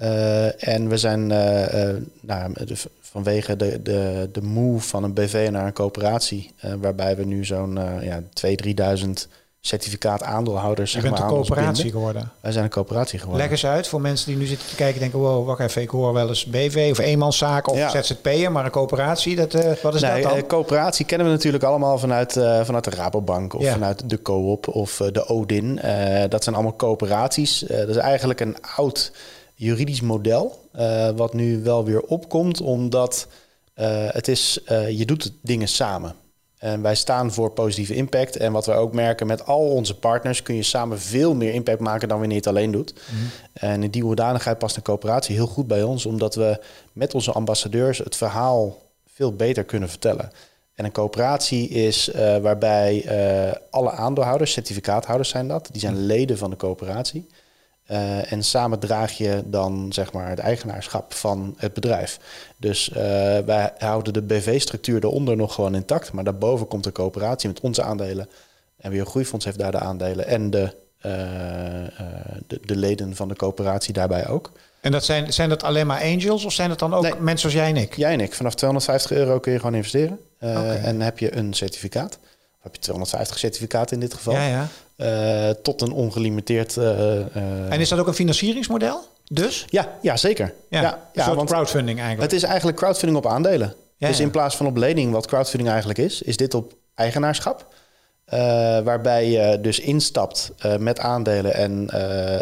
Eh, 0.00 0.68
en 0.68 0.88
we 0.88 0.96
zijn 0.96 1.30
eh, 1.30 1.88
eh, 1.90 1.96
nou, 2.20 2.52
de- 2.64 2.76
vanwege 3.00 3.56
de, 3.56 3.82
de, 3.82 4.28
de 4.32 4.42
move 4.42 4.88
van 4.88 5.04
een 5.04 5.12
BV 5.12 5.48
naar 5.50 5.66
een 5.66 5.72
coöperatie, 5.72 6.50
waarbij 6.80 7.16
we 7.16 7.24
nu 7.24 7.44
zo'n 7.44 7.78
ja, 8.00 8.22
2.000, 8.46 8.54
3.000 9.00 9.08
certificaat 9.60 10.22
aandeelhouders 10.22 10.92
Je 10.92 11.00
zeg 11.00 11.10
bent 11.10 11.22
maar, 11.22 11.30
een 11.30 11.34
coöperatie 11.34 11.90
geworden. 11.90 12.30
Wij 12.40 12.52
zijn 12.52 12.64
een 12.64 12.70
coöperatie 12.70 13.18
geworden. 13.18 13.42
Leg 13.42 13.50
eens 13.50 13.66
uit 13.66 13.88
voor 13.88 14.00
mensen 14.00 14.26
die 14.26 14.36
nu 14.36 14.46
zitten 14.46 14.68
te 14.68 14.74
kijken 14.74 14.94
en 14.94 15.00
denken... 15.00 15.18
wow, 15.18 15.46
wacht 15.46 15.60
even, 15.60 15.82
ik 15.82 15.90
hoor 15.90 16.12
wel 16.12 16.28
eens 16.28 16.44
BV 16.46 16.88
of 16.90 16.98
eenmanszaak 16.98 17.68
of 17.70 17.76
Ja. 17.76 18.02
ZZP'er... 18.02 18.52
maar 18.52 18.64
een 18.64 18.70
coöperatie, 18.70 19.36
dat, 19.36 19.52
wat 19.82 19.94
is 19.94 20.00
nee, 20.00 20.22
dat 20.22 20.32
dan? 20.32 20.46
coöperatie 20.46 21.06
kennen 21.06 21.26
we 21.26 21.32
natuurlijk 21.32 21.64
allemaal 21.64 21.98
vanuit, 21.98 22.32
vanuit 22.62 22.84
de 22.84 22.90
Rabobank 22.90 23.54
of 23.54 23.62
Ja. 23.62 23.72
vanuit 23.72 24.10
de 24.10 24.22
Coop 24.22 24.68
of 24.68 24.96
de 25.12 25.26
Odin. 25.26 25.80
Dat 26.28 26.42
zijn 26.44 26.54
allemaal 26.54 26.76
coöperaties. 26.76 27.58
Dat 27.68 27.88
is 27.88 27.96
eigenlijk 27.96 28.40
een 28.40 28.56
oud 28.76 29.12
juridisch 29.58 30.00
model, 30.00 30.68
eh, 30.72 31.10
wat 31.10 31.34
nu 31.34 31.62
wel 31.62 31.84
weer 31.84 32.00
opkomt, 32.00 32.60
omdat 32.60 33.26
eh, 33.74 34.06
het 34.08 34.28
is, 34.28 34.62
eh, 34.64 34.98
je 34.98 35.06
doet 35.06 35.32
dingen 35.42 35.68
samen. 35.68 36.14
En 36.58 36.82
wij 36.82 36.94
staan 36.94 37.32
voor 37.32 37.50
positieve 37.50 37.94
impact. 37.94 38.36
En 38.36 38.52
wat 38.52 38.66
we 38.66 38.72
ook 38.72 38.92
merken 38.92 39.26
met 39.26 39.46
al 39.46 39.68
onze 39.68 39.98
partners 39.98 40.42
kun 40.42 40.54
je 40.54 40.62
samen 40.62 41.00
veel 41.00 41.34
meer 41.34 41.52
impact 41.52 41.80
maken 41.80 42.08
dan 42.08 42.18
wanneer 42.18 42.36
je 42.36 42.42
het 42.42 42.56
alleen 42.56 42.70
doet. 42.70 42.94
En 43.52 43.82
in 43.82 43.90
die 43.90 44.02
hoedanigheid 44.02 44.58
past 44.58 44.76
een 44.76 44.82
coöperatie 44.82 45.34
heel 45.34 45.46
goed 45.46 45.66
bij 45.66 45.82
ons, 45.82 46.06
omdat 46.06 46.34
we 46.34 46.60
met 46.92 47.14
onze 47.14 47.32
ambassadeurs 47.32 47.98
het 47.98 48.16
verhaal 48.16 48.82
veel 49.06 49.32
beter 49.32 49.64
kunnen 49.64 49.88
vertellen. 49.88 50.30
En 50.74 50.84
een 50.84 50.92
coöperatie 50.92 51.68
is 51.68 52.10
waarbij 52.42 53.04
alle 53.70 53.90
aandeelhouders, 53.90 54.52
certificaathouders 54.52 55.28
zijn 55.28 55.48
dat, 55.48 55.68
die 55.72 55.80
zijn 55.80 56.06
leden 56.06 56.38
van 56.38 56.50
de 56.50 56.56
coöperatie. 56.56 57.26
Eh, 57.88 58.32
en 58.32 58.42
samen 58.42 58.78
draag 58.78 59.12
je 59.12 59.42
dan 59.44 59.92
zeg 59.92 60.12
maar 60.12 60.28
het 60.28 60.38
eigenaarschap 60.38 61.14
van 61.14 61.54
het 61.56 61.74
bedrijf. 61.74 62.18
Dus 62.56 62.90
eh, 62.90 62.96
wij 63.38 63.72
houden 63.78 64.12
de 64.12 64.22
BV-structuur 64.22 65.04
eronder 65.04 65.36
nog 65.36 65.54
gewoon 65.54 65.74
intact. 65.74 66.12
Maar 66.12 66.24
daarboven 66.24 66.66
komt 66.66 66.84
de 66.84 66.92
coöperatie 66.92 67.48
met 67.48 67.60
onze 67.60 67.82
aandelen. 67.82 68.28
En 68.76 68.90
weer 68.90 69.06
Groeifonds 69.06 69.44
heeft 69.44 69.58
daar 69.58 69.70
de 69.70 69.78
aandelen. 69.78 70.26
En 70.26 70.50
de, 70.50 70.74
eh, 70.98 71.12
de, 72.46 72.60
de 72.64 72.76
leden 72.76 73.16
van 73.16 73.28
de 73.28 73.36
coöperatie 73.36 73.92
daarbij 73.92 74.28
ook. 74.28 74.52
En 74.80 74.92
dat 74.92 75.04
zijn, 75.04 75.32
zijn 75.32 75.48
dat 75.48 75.62
alleen 75.62 75.86
maar 75.86 76.02
angels 76.02 76.44
of 76.44 76.52
zijn 76.52 76.68
dat 76.68 76.78
dan 76.78 76.94
ook 76.94 77.02
Nee. 77.02 77.14
mensen 77.14 77.50
zoals 77.50 77.66
jij 77.66 77.76
en 77.76 77.82
ik? 77.82 77.96
Jij 77.96 78.12
en 78.12 78.20
ik, 78.20 78.34
vanaf 78.34 78.54
250 78.54 79.10
euro 79.10 79.38
kun 79.38 79.52
je 79.52 79.58
gewoon 79.58 79.74
investeren. 79.74 80.18
Oké. 80.40 80.80
En 80.84 81.00
heb 81.00 81.18
je 81.18 81.36
een 81.36 81.54
certificaat. 81.54 82.18
Heb 82.68 82.76
je 82.76 82.82
250 82.82 83.38
certificaten 83.38 83.94
in 83.94 84.00
dit 84.00 84.14
geval. 84.14 84.34
Ja, 84.34 84.46
ja. 84.46 84.68
Eh, 84.96 85.50
tot 85.62 85.82
een 85.82 85.92
ongelimiteerd... 85.92 86.76
eh, 86.76 87.20
eh, 87.20 87.72
En 87.72 87.80
is 87.80 87.88
dat 87.88 87.98
ook 87.98 88.06
een 88.06 88.14
financieringsmodel? 88.14 89.00
Dus? 89.24 89.64
ja, 89.68 89.88
ja, 90.02 90.16
zeker. 90.16 90.54
Ja, 90.68 90.98
Ja, 91.12 91.34
want 91.34 91.50
crowdfunding 91.50 91.98
eigenlijk. 91.98 92.30
het 92.30 92.42
is 92.42 92.46
eigenlijk 92.48 92.78
crowdfunding 92.78 93.18
op 93.18 93.26
aandelen. 93.26 93.74
Ja, 93.96 94.08
dus 94.08 94.20
in 94.20 94.30
plaats 94.30 94.56
van 94.56 94.66
op 94.66 94.76
lening, 94.76 95.12
wat 95.12 95.26
crowdfunding 95.26 95.70
eigenlijk 95.70 95.98
is, 95.98 96.22
is 96.22 96.36
dit 96.36 96.54
op 96.54 96.72
eigenaarschap. 96.94 97.66
Waarbij 98.84 99.30
je 99.30 99.60
dus 99.60 99.80
instapt 99.80 100.52
met 100.78 100.98
aandelen 100.98 101.54
en 101.54 101.86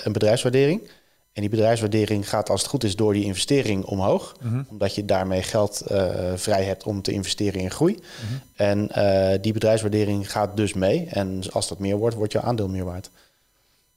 een 0.07 0.13
bedrijfswaardering. 0.13 0.89
En 1.37 1.43
die 1.43 1.51
bedrijfswaardering 1.51 2.29
gaat 2.29 2.51
als 2.51 2.61
het 2.61 2.71
goed 2.71 2.85
is 2.85 2.97
door 2.97 3.13
die 3.13 3.25
investering 3.25 3.85
omhoog. 3.85 4.37
Mhm. 4.43 4.63
Omdat 4.69 4.95
je 4.95 5.05
daarmee 5.05 5.43
geld 5.43 5.81
eh, 5.81 6.33
vrij 6.35 6.65
hebt 6.65 6.85
om 6.85 7.03
te 7.03 7.13
investeren 7.13 7.61
in 7.61 7.71
groei. 7.71 7.93
Mhm. 7.93 8.35
En 8.55 8.91
eh, 8.91 9.39
die 9.41 9.53
bedrijfswaardering 9.53 10.31
gaat 10.31 10.57
dus 10.57 10.75
mee. 10.75 11.07
En 11.11 11.43
als 11.53 11.69
dat 11.69 11.79
meer 11.79 11.97
wordt, 11.97 12.17
wordt 12.17 12.33
je 12.33 12.41
aandeel 12.41 12.69
meer 12.69 12.85
waard. 12.85 13.11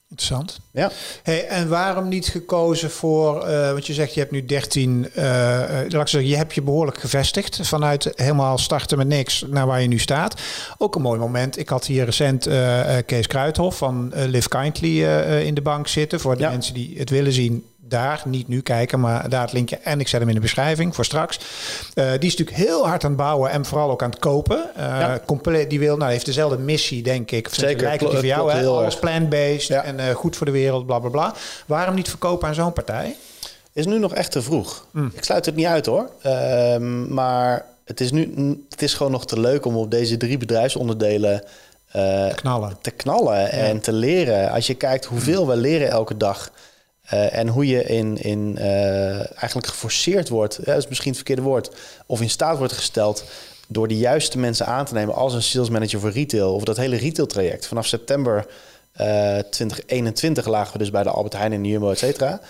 Interessant. 0.10 0.60
Ja. 0.72 0.92
Hey, 1.24 1.48
en 1.48 1.70
waarom 1.70 2.08
niet 2.08 2.28
gekozen 2.28 2.92
voor, 2.92 3.44
eh, 3.44 3.72
want 3.72 3.88
je 3.88 3.94
zegt 3.94 4.14
je 4.14 4.20
hebt 4.20 4.32
nu 4.32 4.46
13, 4.46 5.10
eh, 5.14 5.64
eh, 5.64 5.92
laat 5.92 6.02
ik 6.02 6.08
zeggen, 6.08 6.30
je 6.30 6.36
hebt 6.36 6.54
je 6.54 6.62
behoorlijk 6.62 6.98
gevestigd 7.00 7.60
vanuit 7.68 8.12
helemaal 8.16 8.58
starten 8.58 8.98
met 8.98 9.08
niks 9.08 9.46
naar 9.48 9.68
waar 9.68 9.82
je 9.82 9.88
nu 9.88 10.00
staat. 10.00 10.42
Ook 10.78 10.96
een 10.96 11.02
mooi 11.02 11.20
moment. 11.20 11.60
Ik 11.60 11.70
had 11.70 11.86
hier 11.86 12.06
recent 12.06 12.48
Kees 13.06 13.28
Kruithof 13.28 13.78
van 13.78 14.12
Live 14.16 14.50
Kindly 14.50 15.04
in 15.46 15.54
de 15.54 15.62
bank 15.62 15.88
zitten. 15.88 16.20
Voor 16.20 16.36
de 16.36 16.42
Ja. 16.42 16.50
mensen 16.50 16.74
die 16.74 16.98
het 16.98 17.10
willen 17.10 17.32
zien, 17.34 17.66
daar 17.90 18.22
niet 18.26 18.48
nu 18.48 18.62
kijken, 18.62 19.00
maar 19.00 19.30
daar 19.30 19.42
het 19.42 19.52
linkje. 19.54 19.78
En 19.84 20.00
ik 20.00 20.08
zet 20.08 20.20
hem 20.20 20.30
in 20.30 20.36
de 20.36 20.42
beschrijving 20.42 20.96
voor 20.96 21.06
straks. 21.06 21.40
Eh, 21.94 22.06
die 22.20 22.30
is 22.30 22.36
natuurlijk 22.38 22.58
heel 22.58 22.88
hard 22.88 23.04
aan 23.04 23.10
het 23.10 23.20
bouwen 23.20 23.52
en 23.52 23.66
vooral 23.66 23.90
ook 23.92 24.04
aan 24.04 24.10
het 24.10 24.20
kopen. 24.20 24.70
Eh, 24.76 24.84
Ja. 24.86 25.20
compleet, 25.26 25.70
die 25.70 25.80
wil, 25.80 25.98
nou, 25.98 26.12
heeft 26.12 26.26
dezelfde 26.26 26.58
missie, 26.58 27.04
denk 27.04 27.32
ik. 27.32 27.48
Zeker, 27.52 27.84
lijkt 27.84 28.00
die 28.04 28.10
voor 28.10 28.26
jou, 28.26 28.52
hè? 28.52 28.66
Alles 28.68 29.00
plant-based 29.00 29.68
Ja. 29.68 29.84
en 29.84 30.00
eh, 30.00 30.16
goed 30.16 30.36
voor 30.36 30.46
de 30.46 30.52
wereld, 30.52 30.86
bla 30.86 31.00
bla 31.00 31.10
bla. 31.10 31.34
Waarom 31.66 31.96
niet 31.96 32.10
verkopen 32.10 32.48
aan 32.48 32.54
zo'n 32.54 32.74
partij? 32.74 33.16
Is 33.74 33.86
nu 33.86 34.00
nog 34.00 34.14
echt 34.14 34.32
te 34.32 34.42
vroeg. 34.42 34.86
Mm. 34.92 35.12
Ik 35.16 35.24
sluit 35.24 35.46
het 35.46 35.56
niet 35.56 35.66
uit 35.66 35.86
hoor. 35.86 36.10
Ehm, 36.22 37.14
maar 37.14 37.66
het 37.86 38.02
is 38.02 38.12
nu 38.12 38.34
het 38.70 38.82
is 38.82 38.94
gewoon 38.94 39.12
nog 39.12 39.26
te 39.26 39.40
leuk 39.40 39.66
om 39.66 39.76
op 39.78 39.92
deze 39.92 40.18
drie 40.18 40.38
bedrijfsonderdelen 40.38 41.44
eh, 41.92 42.28
Knallen. 42.36 42.78
te 42.82 42.92
knallen 42.92 43.52
en 43.52 43.80
te 43.82 43.92
leren. 43.92 44.52
Als 44.52 44.68
je 44.68 44.74
kijkt 44.74 45.06
hoeveel 45.06 45.48
we 45.48 45.56
leren 45.56 45.90
elke 45.90 46.18
dag. 46.18 46.52
Eh, 47.10 47.38
en 47.38 47.48
hoe 47.48 47.68
je 47.68 47.84
in, 47.84 48.18
in 48.18 48.58
eh, 48.58 49.16
eigenlijk 49.16 49.68
geforceerd 49.68 50.30
wordt, 50.30 50.66
dat 50.66 50.78
is 50.78 50.88
misschien 50.88 51.10
het 51.10 51.18
verkeerde 51.18 51.42
woord, 51.42 51.72
of 52.06 52.22
in 52.22 52.30
staat 52.30 52.58
wordt 52.58 52.74
gesteld 52.74 53.24
door 53.68 53.88
de 53.88 53.98
juiste 53.98 54.38
mensen 54.38 54.66
aan 54.66 54.86
te 54.86 54.94
nemen 54.94 55.16
als 55.16 55.34
een 55.34 55.44
sales 55.44 55.70
manager 55.70 56.00
voor 56.00 56.12
retail 56.12 56.54
of 56.54 56.64
dat 56.64 56.78
hele 56.78 56.96
retail 56.96 57.28
traject. 57.28 57.68
Vanaf 57.68 57.86
september 57.86 58.46
uh, 59.02 59.38
2021 59.38 60.48
lagen 60.48 60.74
we 60.74 60.78
dus 60.78 60.92
bij 60.92 61.04
de 61.04 61.10
Albert 61.10 61.34
Heijn 61.34 61.54
en 61.54 61.62
de 61.62 61.70
Jumbo, 61.70 61.92
et 61.92 61.98
cetera. 61.98 62.42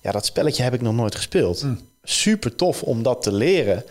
Ja, 0.00 0.12
dat 0.12 0.26
spelletje 0.26 0.62
heb 0.62 0.74
ik 0.74 0.80
nog 0.80 0.94
nooit 0.94 1.14
gespeeld. 1.14 1.62
Mm. 1.62 1.80
Super 2.02 2.54
tof 2.54 2.82
om 2.82 3.02
dat 3.02 3.22
te 3.22 3.32
leren. 3.32 3.84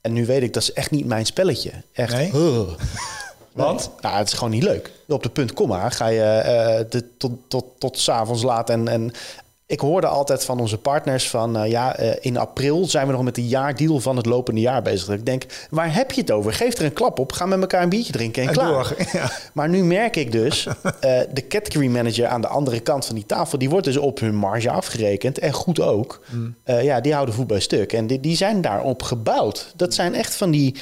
En 0.00 0.12
nu 0.12 0.26
weet 0.26 0.42
ik, 0.42 0.52
dat 0.52 0.62
is 0.62 0.72
echt 0.72 0.90
niet 0.90 1.06
mijn 1.06 1.26
spelletje. 1.26 1.70
Echt. 1.92 2.12
Nee? 2.12 2.30
Want? 3.52 3.90
Nou, 4.00 4.16
het 4.16 4.28
is 4.28 4.34
gewoon 4.34 4.50
niet 4.50 4.62
leuk. 4.62 4.90
Op 5.08 5.22
de 5.22 5.28
punt 5.28 5.52
komma 5.52 5.90
ga 5.90 6.06
je 6.06 6.22
eh, 6.22 6.84
de, 6.90 7.16
tot, 7.16 7.32
tot, 7.48 7.64
tot 7.78 7.98
s'avonds 7.98 8.42
laat. 8.42 8.70
En, 8.70 8.88
en 8.88 9.12
ik 9.66 9.80
hoorde 9.80 10.06
altijd 10.06 10.44
van 10.44 10.60
onze 10.60 10.78
partners 10.78 11.30
van... 11.30 11.56
eh, 11.56 11.70
ja, 11.70 11.96
eh, 11.96 12.16
in 12.20 12.36
april 12.36 12.84
zijn 12.84 13.06
we 13.06 13.12
nog 13.12 13.22
met 13.22 13.34
de 13.34 13.46
jaardeal 13.46 14.00
van 14.00 14.16
het 14.16 14.26
lopende 14.26 14.60
jaar 14.60 14.82
bezig. 14.82 15.08
Ik 15.08 15.26
denk, 15.26 15.44
waar 15.70 15.94
heb 15.94 16.10
je 16.10 16.20
het 16.20 16.30
over? 16.30 16.52
Geef 16.52 16.74
er 16.78 16.84
een 16.84 16.92
klap 16.92 17.18
op. 17.18 17.32
Ga 17.32 17.46
met 17.46 17.60
elkaar 17.60 17.82
een 17.82 17.88
biertje 17.88 18.12
drinken 18.12 18.42
en, 18.42 18.48
En 18.48 18.54
klaar. 18.54 18.68
door. 18.68 18.94
Ja. 19.12 19.30
Maar 19.52 19.68
nu 19.68 19.84
merk 19.84 20.16
ik 20.16 20.32
dus, 20.32 20.66
eh, 20.66 21.20
de 21.32 21.46
category 21.48 21.86
manager 21.86 22.26
aan 22.26 22.40
de 22.40 22.46
andere 22.48 22.80
kant 22.80 23.06
van 23.06 23.14
die 23.14 23.26
tafel... 23.26 23.58
die 23.58 23.70
wordt 23.70 23.84
dus 23.84 23.96
op 23.96 24.20
hun 24.20 24.34
marge 24.34 24.70
afgerekend. 24.70 25.38
En 25.38 25.52
goed 25.52 25.80
ook. 25.80 26.20
Eh, 26.62 26.84
ja, 26.84 27.00
die 27.00 27.12
houden 27.12 27.34
voet 27.34 27.46
bij 27.46 27.60
stuk. 27.60 27.92
En 27.92 28.06
die, 28.06 28.20
die 28.20 28.36
zijn 28.36 28.60
daarop 28.60 29.02
gebouwd. 29.02 29.72
Dat 29.76 29.94
zijn 29.94 30.14
echt 30.14 30.34
van 30.34 30.50
die... 30.50 30.74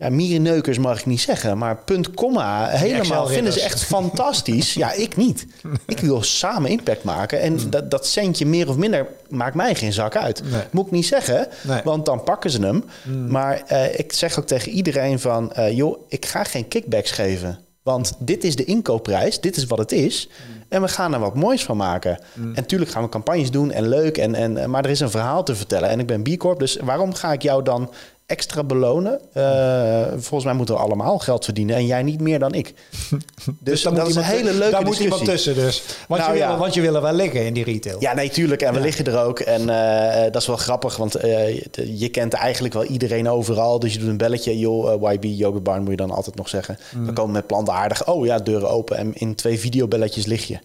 Ja, 0.00 0.08
mierenneukers 0.10 0.78
mag 0.78 0.98
ik 0.98 1.06
niet 1.06 1.20
zeggen, 1.20 1.58
maar 1.58 1.76
punt, 1.76 2.10
komma, 2.14 2.66
helemaal 2.68 3.26
vinden 3.26 3.52
ze 3.52 3.60
echt 3.60 3.84
fantastisch. 3.84 4.74
ja, 4.74 4.92
ik 4.92 5.16
niet. 5.16 5.46
Ik 5.86 5.98
wil 6.00 6.22
samen 6.22 6.70
impact 6.70 7.04
maken. 7.04 7.40
En 7.40 7.70
dat, 7.70 7.90
dat 7.90 8.06
centje 8.06 8.46
meer 8.46 8.68
of 8.68 8.76
minder 8.76 9.06
maakt 9.28 9.54
mij 9.54 9.74
geen 9.74 9.92
zak 9.92 10.16
uit. 10.16 10.42
Nee. 10.50 10.62
Moet 10.70 10.86
ik 10.86 10.92
niet 10.92 11.06
zeggen, 11.06 11.46
Nee. 11.62 11.80
want 11.84 12.06
dan 12.06 12.22
pakken 12.22 12.50
ze 12.50 12.60
hem. 12.60 12.84
Maar 13.28 13.62
eh, 13.66 13.98
ik 13.98 14.12
zeg 14.12 14.38
ook 14.38 14.46
tegen 14.46 14.72
iedereen 14.72 15.18
van... 15.20 15.52
eh, 15.52 15.76
joh, 15.76 15.98
ik 16.08 16.26
ga 16.26 16.44
geen 16.44 16.68
kickbacks 16.68 17.10
geven. 17.10 17.58
Want 17.82 18.12
dit 18.18 18.44
is 18.44 18.56
de 18.56 18.64
inkoopprijs, 18.64 19.40
dit 19.40 19.56
is 19.56 19.64
wat 19.66 19.78
het 19.78 19.92
is. 19.92 20.28
En 20.68 20.82
we 20.82 20.88
gaan 20.88 21.14
er 21.14 21.20
wat 21.20 21.34
moois 21.34 21.64
van 21.64 21.76
maken. 21.76 22.18
En 22.34 22.52
natuurlijk 22.54 22.90
gaan 22.90 23.02
we 23.02 23.08
campagnes 23.08 23.50
doen 23.50 23.70
en 23.70 23.88
leuk. 23.88 24.18
En, 24.18 24.34
en, 24.34 24.70
maar 24.70 24.84
er 24.84 24.90
is 24.90 25.00
een 25.00 25.10
verhaal 25.10 25.42
te 25.44 25.54
vertellen. 25.54 25.88
En 25.88 26.00
ik 26.00 26.06
ben 26.06 26.22
B 26.22 26.36
Corp, 26.36 26.58
dus 26.58 26.76
waarom 26.76 27.14
ga 27.14 27.32
ik 27.32 27.42
jou 27.42 27.62
dan 27.62 27.90
extra 28.28 28.64
belonen? 28.64 29.20
Eh, 29.32 30.06
volgens 30.10 30.44
mij 30.44 30.52
moeten 30.54 30.74
we 30.74 30.80
allemaal 30.80 31.18
geld 31.18 31.44
verdienen. 31.44 31.76
En 31.76 31.86
jij 31.86 32.02
niet 32.02 32.20
meer 32.20 32.38
dan 32.38 32.54
ik. 32.54 32.74
Dus, 33.60 33.82
daar 33.82 33.94
dat 33.94 34.02
moet 34.02 34.10
is 34.10 34.16
een 34.16 34.22
hele 34.22 34.52
leuke 34.52 34.70
Daar 34.70 34.84
moet 34.84 34.96
discussie. 34.96 35.04
iemand 35.04 35.24
tussen 35.24 35.54
dus. 35.54 35.82
Want, 36.08 36.20
Nou, 36.20 36.32
je 36.34 36.38
wil, 36.38 36.48
ja. 36.48 36.58
want 36.58 36.74
je 36.74 36.80
wil 36.80 36.94
er 36.94 37.02
wel 37.02 37.12
liggen 37.12 37.46
in 37.46 37.54
die 37.54 37.64
retail. 37.64 37.96
Ja, 38.00 38.14
nee, 38.14 38.30
tuurlijk. 38.30 38.62
En 38.62 38.74
we 38.74 38.80
liggen 38.80 39.04
er 39.04 39.18
ook. 39.22 39.40
En 39.40 39.68
eh, 39.68 40.24
eh, 40.26 40.32
dat 40.32 40.40
is 40.42 40.46
wel 40.48 40.56
grappig, 40.56 40.96
want 40.96 41.12
je, 41.12 41.98
je 41.98 42.08
kent 42.08 42.32
eigenlijk 42.32 42.74
wel 42.74 42.84
iedereen 42.84 43.28
overal. 43.28 43.78
Dus 43.78 43.92
je 43.92 43.98
doet 43.98 44.08
een 44.08 44.16
belletje. 44.16 44.58
Joh, 44.58 45.12
YB, 45.12 45.24
Yoga 45.24 45.58
Barn 45.60 45.80
moet 45.80 45.90
je 45.90 45.96
dan 45.96 46.10
altijd 46.10 46.36
nog 46.36 46.48
zeggen. 46.48 46.78
We 47.04 47.12
komen 47.12 47.32
met 47.32 47.46
plantaardig. 47.46 48.06
Oh 48.06 48.26
ja, 48.26 48.38
deuren 48.38 48.70
open. 48.70 48.96
En 48.96 49.14
in 49.14 49.34
twee 49.34 49.58
videobelletjes 49.58 50.26
lig 50.26 50.46
je. 50.46 50.58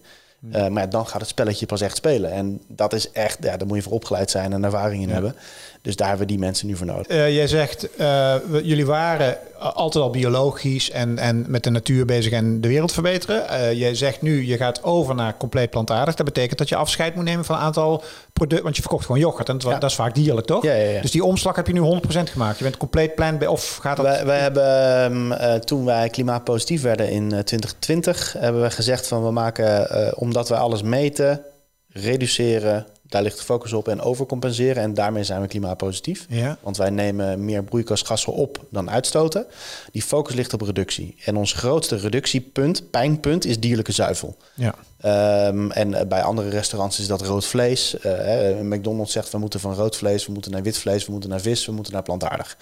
Eh, 0.52 0.68
maar 0.68 0.90
dan 0.90 1.06
gaat 1.06 1.20
het 1.20 1.30
spelletje 1.30 1.66
pas 1.66 1.80
echt 1.80 1.96
spelen. 1.96 2.32
En 2.32 2.60
dat 2.68 2.92
is 2.92 3.10
echt, 3.10 3.38
ja, 3.40 3.56
daar 3.56 3.66
moet 3.66 3.76
je 3.76 3.82
voor 3.82 3.92
opgeleid 3.92 4.30
zijn 4.30 4.52
en 4.52 4.64
ervaring 4.64 5.02
in 5.02 5.08
hebben. 5.10 5.34
Dus 5.84 5.96
daar 5.96 6.08
hebben 6.08 6.26
we 6.26 6.32
die 6.32 6.40
mensen 6.42 6.66
nu 6.66 6.76
voor 6.76 6.86
nodig. 6.86 7.06
Eh, 7.06 7.34
jij 7.34 7.46
zegt, 7.46 7.88
we- 7.96 8.60
jullie 8.62 8.86
waren 8.86 9.36
altijd 9.58 10.04
al 10.04 10.10
biologisch 10.10 10.90
en, 10.90 11.18
en 11.18 11.44
met 11.48 11.62
de 11.64 11.70
natuur 11.70 12.04
bezig 12.04 12.32
en 12.32 12.60
de 12.60 12.68
wereld 12.68 12.92
verbeteren. 12.92 13.48
Eh, 13.48 13.72
jij 13.72 13.94
zegt 13.94 14.22
nu, 14.22 14.46
je 14.46 14.56
gaat 14.56 14.82
over 14.82 15.14
naar 15.14 15.36
compleet 15.36 15.70
plantaardig. 15.70 16.14
Dat 16.14 16.26
betekent 16.26 16.58
dat 16.58 16.68
je 16.68 16.76
afscheid 16.76 17.14
moet 17.14 17.24
nemen 17.24 17.44
van 17.44 17.56
een 17.56 17.62
aantal 17.62 18.02
producten. 18.32 18.62
Want 18.64 18.76
je 18.76 18.82
verkocht 18.82 19.04
gewoon 19.06 19.20
yoghurt 19.20 19.48
en 19.48 19.54
dat, 19.54 19.62
wa- 19.62 19.70
Ja. 19.72 19.78
dat 19.78 19.90
is 19.90 19.96
vaak 19.96 20.14
dierlijk, 20.14 20.46
toch? 20.46 20.62
Ja, 20.64 20.72
ja, 20.74 20.90
ja. 20.90 21.00
Dus 21.00 21.10
die 21.10 21.24
omslag 21.24 21.56
heb 21.56 21.66
je 21.66 21.72
nu 21.72 21.80
100% 21.80 22.30
gemaakt. 22.30 22.58
Je 22.58 22.64
bent 22.64 22.76
compleet 22.76 23.14
plant 23.14 23.46
of 23.46 23.76
gaat 23.76 23.96
dat... 23.96 24.06
Wij, 24.06 24.24
wij 24.26 24.38
hebben, 24.40 24.98
ehm, 25.02 25.32
eh, 25.32 25.54
toen 25.54 25.84
wij 25.84 26.08
klimaatpositief 26.08 26.82
werden 26.82 27.10
in 27.10 27.22
eh, 27.32 27.38
2020, 27.38 28.34
hebben 28.38 28.62
we 28.62 28.70
gezegd 28.70 29.06
van 29.08 29.24
we 29.24 29.30
maken, 29.30 30.18
omdat 30.18 30.48
wij 30.48 30.58
alles 30.58 30.82
meten, 30.82 31.42
reduceren, 31.88 32.86
daar 33.08 33.22
ligt 33.22 33.38
de 33.38 33.44
focus 33.44 33.72
op 33.72 33.88
en 33.88 34.00
overcompenseren. 34.00 34.82
En 34.82 34.94
daarmee 34.94 35.24
zijn 35.24 35.40
we 35.40 35.46
klimaatpositief. 35.46 36.26
Ja. 36.28 36.58
Want 36.60 36.76
wij 36.76 36.90
nemen 36.90 37.44
meer 37.44 37.64
broeikasgassen 37.64 38.32
op 38.32 38.64
dan 38.70 38.90
uitstoten. 38.90 39.46
Die 39.92 40.02
focus 40.02 40.34
ligt 40.34 40.52
op 40.52 40.60
reductie. 40.60 41.16
En 41.24 41.36
ons 41.36 41.52
grootste 41.52 41.96
reductiepunt, 41.96 42.90
pijnpunt, 42.90 43.44
is 43.44 43.60
dierlijke 43.60 43.92
zuivel. 43.92 44.36
Ja. 44.54 44.74
Ehm, 45.00 45.70
en 45.70 45.94
eh, 45.94 46.06
bij 46.06 46.22
andere 46.22 46.48
restaurants 46.48 47.00
is 47.00 47.06
dat 47.06 47.22
rood 47.22 47.44
vlees. 47.44 47.98
Eh, 47.98 48.60
McDonald's 48.60 49.12
zegt 49.12 49.30
we 49.30 49.38
moeten 49.38 49.60
van 49.60 49.74
rood 49.74 49.96
vlees, 49.96 50.26
we 50.26 50.32
moeten 50.32 50.50
naar 50.50 50.62
wit 50.62 50.78
vlees, 50.78 51.06
we 51.06 51.12
moeten 51.12 51.30
naar 51.30 51.40
vis, 51.40 51.66
we 51.66 51.72
moeten 51.72 51.92
naar 51.92 52.02
plantaardig. 52.02 52.56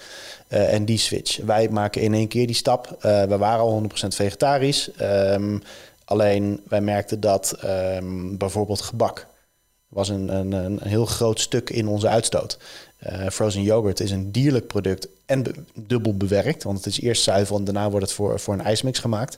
Eh, 0.47 0.73
en 0.73 0.85
die 0.85 0.97
switch. 0.97 1.37
Wij 1.37 1.69
maken 1.69 2.01
in 2.01 2.13
één 2.13 2.27
keer 2.27 2.47
die 2.47 2.55
stap. 2.55 2.97
We 3.01 3.37
waren 3.37 3.59
al 3.59 3.71
100% 3.71 4.15
vegetarisch. 4.15 4.91
Ehm, 4.91 5.57
alleen 6.05 6.61
wij 6.67 6.81
merkten 6.81 7.19
dat 7.19 7.55
ehm, 7.61 8.37
bijvoorbeeld 8.37 8.81
gebak 8.81 9.27
was 9.93 10.09
een, 10.09 10.35
een, 10.35 10.51
een 10.51 10.79
heel 10.83 11.05
groot 11.05 11.39
stuk 11.39 11.69
in 11.69 11.87
onze 11.87 12.07
uitstoot. 12.07 12.57
Eh, 12.97 13.27
frozen 13.29 13.61
yoghurt 13.61 13.99
is 13.99 14.11
een 14.11 14.31
dierlijk 14.31 14.67
product 14.67 15.07
en 15.25 15.43
be- 15.43 15.53
dubbel 15.73 16.17
bewerkt. 16.17 16.63
Want 16.63 16.77
het 16.77 16.85
is 16.85 17.01
eerst 17.01 17.23
zuivel 17.23 17.57
en 17.57 17.63
daarna 17.63 17.89
wordt 17.89 18.05
het 18.05 18.15
voor, 18.15 18.39
voor 18.39 18.53
een 18.53 18.61
ijsmix 18.61 18.99
gemaakt. 18.99 19.37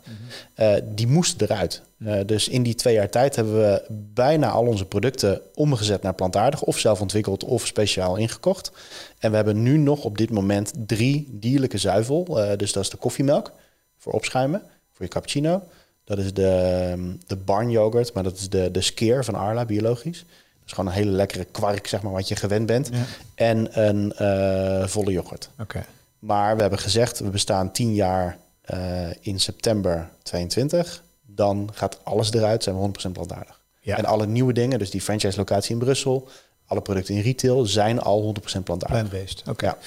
Eh, 0.53 0.73
die 0.83 1.07
moesten 1.07 1.47
eruit. 1.47 1.81
Eh, 2.05 2.19
dus 2.25 2.47
in 2.47 2.63
die 2.63 2.75
twee 2.75 2.93
jaar 2.93 3.09
tijd 3.09 3.35
hebben 3.35 3.55
we 3.59 3.83
bijna 4.13 4.49
al 4.49 4.65
onze 4.65 4.85
producten 4.85 5.41
omgezet 5.53 6.01
naar 6.01 6.13
plantaardig. 6.13 6.61
Of 6.61 6.77
zelf 6.77 7.01
ontwikkeld 7.01 7.43
of 7.43 7.65
speciaal 7.65 8.15
ingekocht. 8.15 8.71
En 9.19 9.29
we 9.29 9.35
hebben 9.35 9.61
nu 9.61 9.77
nog 9.77 10.03
op 10.03 10.17
dit 10.17 10.29
moment 10.29 10.73
drie 10.85 11.27
dierlijke 11.31 11.77
zuivel. 11.77 12.23
Dus 12.57 12.71
dat 12.71 12.83
is 12.83 12.89
de 12.89 12.97
koffiemelk 12.97 13.51
voor 13.97 14.13
opschuimen, 14.13 14.61
voor 14.93 15.05
je 15.05 15.11
cappuccino. 15.11 15.63
Dat 16.03 16.17
is 16.17 16.33
de, 16.33 17.15
de 17.27 17.35
barn 17.35 17.69
yoghurt, 17.71 18.13
maar 18.13 18.23
dat 18.23 18.37
is 18.37 18.49
de, 18.49 18.71
de 18.71 18.81
skeer 18.81 19.25
van 19.25 19.35
Arla, 19.35 19.65
biologisch. 19.65 20.25
Is 20.65 20.71
gewoon 20.71 20.89
een 20.89 20.97
hele 20.97 21.11
lekkere 21.11 21.45
kwark, 21.45 21.87
zeg 21.87 22.01
maar, 22.01 22.11
wat 22.11 22.27
je 22.27 22.35
gewend 22.35 22.65
bent. 22.65 22.89
Ja. 22.91 23.03
En 23.35 23.87
een 23.87 24.13
eh, 24.13 24.87
volle 24.87 25.11
yoghurt. 25.11 25.49
Oké. 25.59 25.85
Maar 26.19 26.55
we 26.55 26.61
hebben 26.61 26.79
gezegd, 26.79 27.19
we 27.19 27.29
bestaan 27.29 27.71
10 27.71 27.93
jaar 27.93 28.37
eh, 28.61 29.09
in 29.19 29.39
september 29.39 30.09
22. 30.23 31.03
Dan 31.25 31.69
gaat 31.73 31.99
alles 32.03 32.33
eruit, 32.33 32.63
zijn 32.63 32.81
we 32.81 33.07
100% 33.07 33.11
plantaardig. 33.11 33.59
Ja. 33.79 33.97
En 33.97 34.05
alle 34.05 34.27
nieuwe 34.27 34.53
dingen, 34.53 34.79
dus 34.79 34.89
die 34.89 35.01
franchise 35.01 35.37
locatie 35.37 35.71
in 35.71 35.79
Brussel, 35.79 36.29
alle 36.67 36.81
producten 36.81 37.15
in 37.15 37.21
retail, 37.21 37.65
zijn 37.65 38.01
al 38.01 38.35
100% 38.57 38.63
plantaardig. 38.63 39.33
Oké. 39.49 39.65
Ja. 39.65 39.77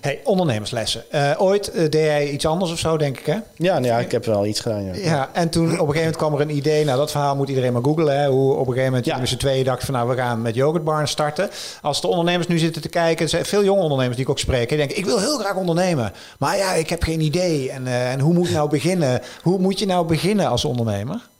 Hey, 0.00 0.20
ondernemerslessen. 0.24 1.10
Eh, 1.10 1.30
ooit 1.38 1.70
eh, 1.70 1.80
deed 1.80 1.94
jij 1.94 2.30
iets 2.30 2.46
anders 2.46 2.72
of 2.72 2.78
zo, 2.78 2.96
denk 2.96 3.18
ik, 3.18 3.26
hè? 3.26 3.36
Ja, 3.56 3.72
nou 3.72 3.84
ja, 3.84 3.98
ik 3.98 4.10
heb 4.10 4.24
wel 4.24 4.46
iets 4.46 4.60
gedaan. 4.60 4.84
Ja. 4.84 4.94
Ja, 4.94 5.30
en 5.32 5.48
toen 5.50 5.64
op 5.64 5.70
een 5.70 5.76
gegeven 5.78 5.96
moment 5.98 6.16
kwam 6.16 6.34
er 6.34 6.40
een 6.40 6.56
idee. 6.56 6.84
Nou, 6.84 6.98
dat 6.98 7.10
verhaal 7.10 7.36
moet 7.36 7.48
iedereen 7.48 7.72
maar 7.72 7.82
googlen. 7.82 8.20
Hè, 8.20 8.28
hoe 8.28 8.52
op 8.52 8.58
een 8.58 8.64
gegeven 8.64 8.84
moment 8.84 9.04
Ja. 9.04 9.18
met 9.18 9.28
z'n 9.28 9.36
tweeën 9.36 9.64
dachten 9.64 9.86
van... 9.86 9.94
nou, 9.94 10.08
we 10.08 10.16
gaan 10.16 10.42
met 10.42 10.54
Yogurt 10.54 10.84
Barn 10.84 11.08
starten. 11.08 11.50
Als 11.82 12.00
de 12.00 12.06
ondernemers 12.06 12.46
nu 12.46 12.58
zitten 12.58 12.82
te 12.82 12.88
kijken... 12.88 13.28
zijn 13.28 13.44
veel 13.44 13.64
jonge 13.64 13.82
ondernemers 13.82 14.16
die 14.16 14.24
ik 14.24 14.30
ook 14.30 14.38
spreek... 14.38 14.68
die 14.68 14.78
denken, 14.78 14.96
ik 14.96 15.04
wil 15.04 15.18
heel 15.18 15.38
graag 15.38 15.56
ondernemen. 15.56 16.12
Maar 16.38 16.56
ja, 16.56 16.72
ik 16.74 16.88
heb 16.88 17.02
geen 17.02 17.20
idee. 17.20 17.70
En, 17.70 17.86
eh, 17.86 18.12
en 18.12 18.20
hoe 18.20 18.34
moet 18.34 18.46
ik 18.46 18.54
nou 18.54 18.68
beginnen? 18.68 19.20
Hoe 19.42 19.58
moet 19.58 19.78
je 19.78 19.86
nou 19.86 20.06
beginnen 20.06 20.48
als 20.48 20.64
ondernemer? 20.64 21.30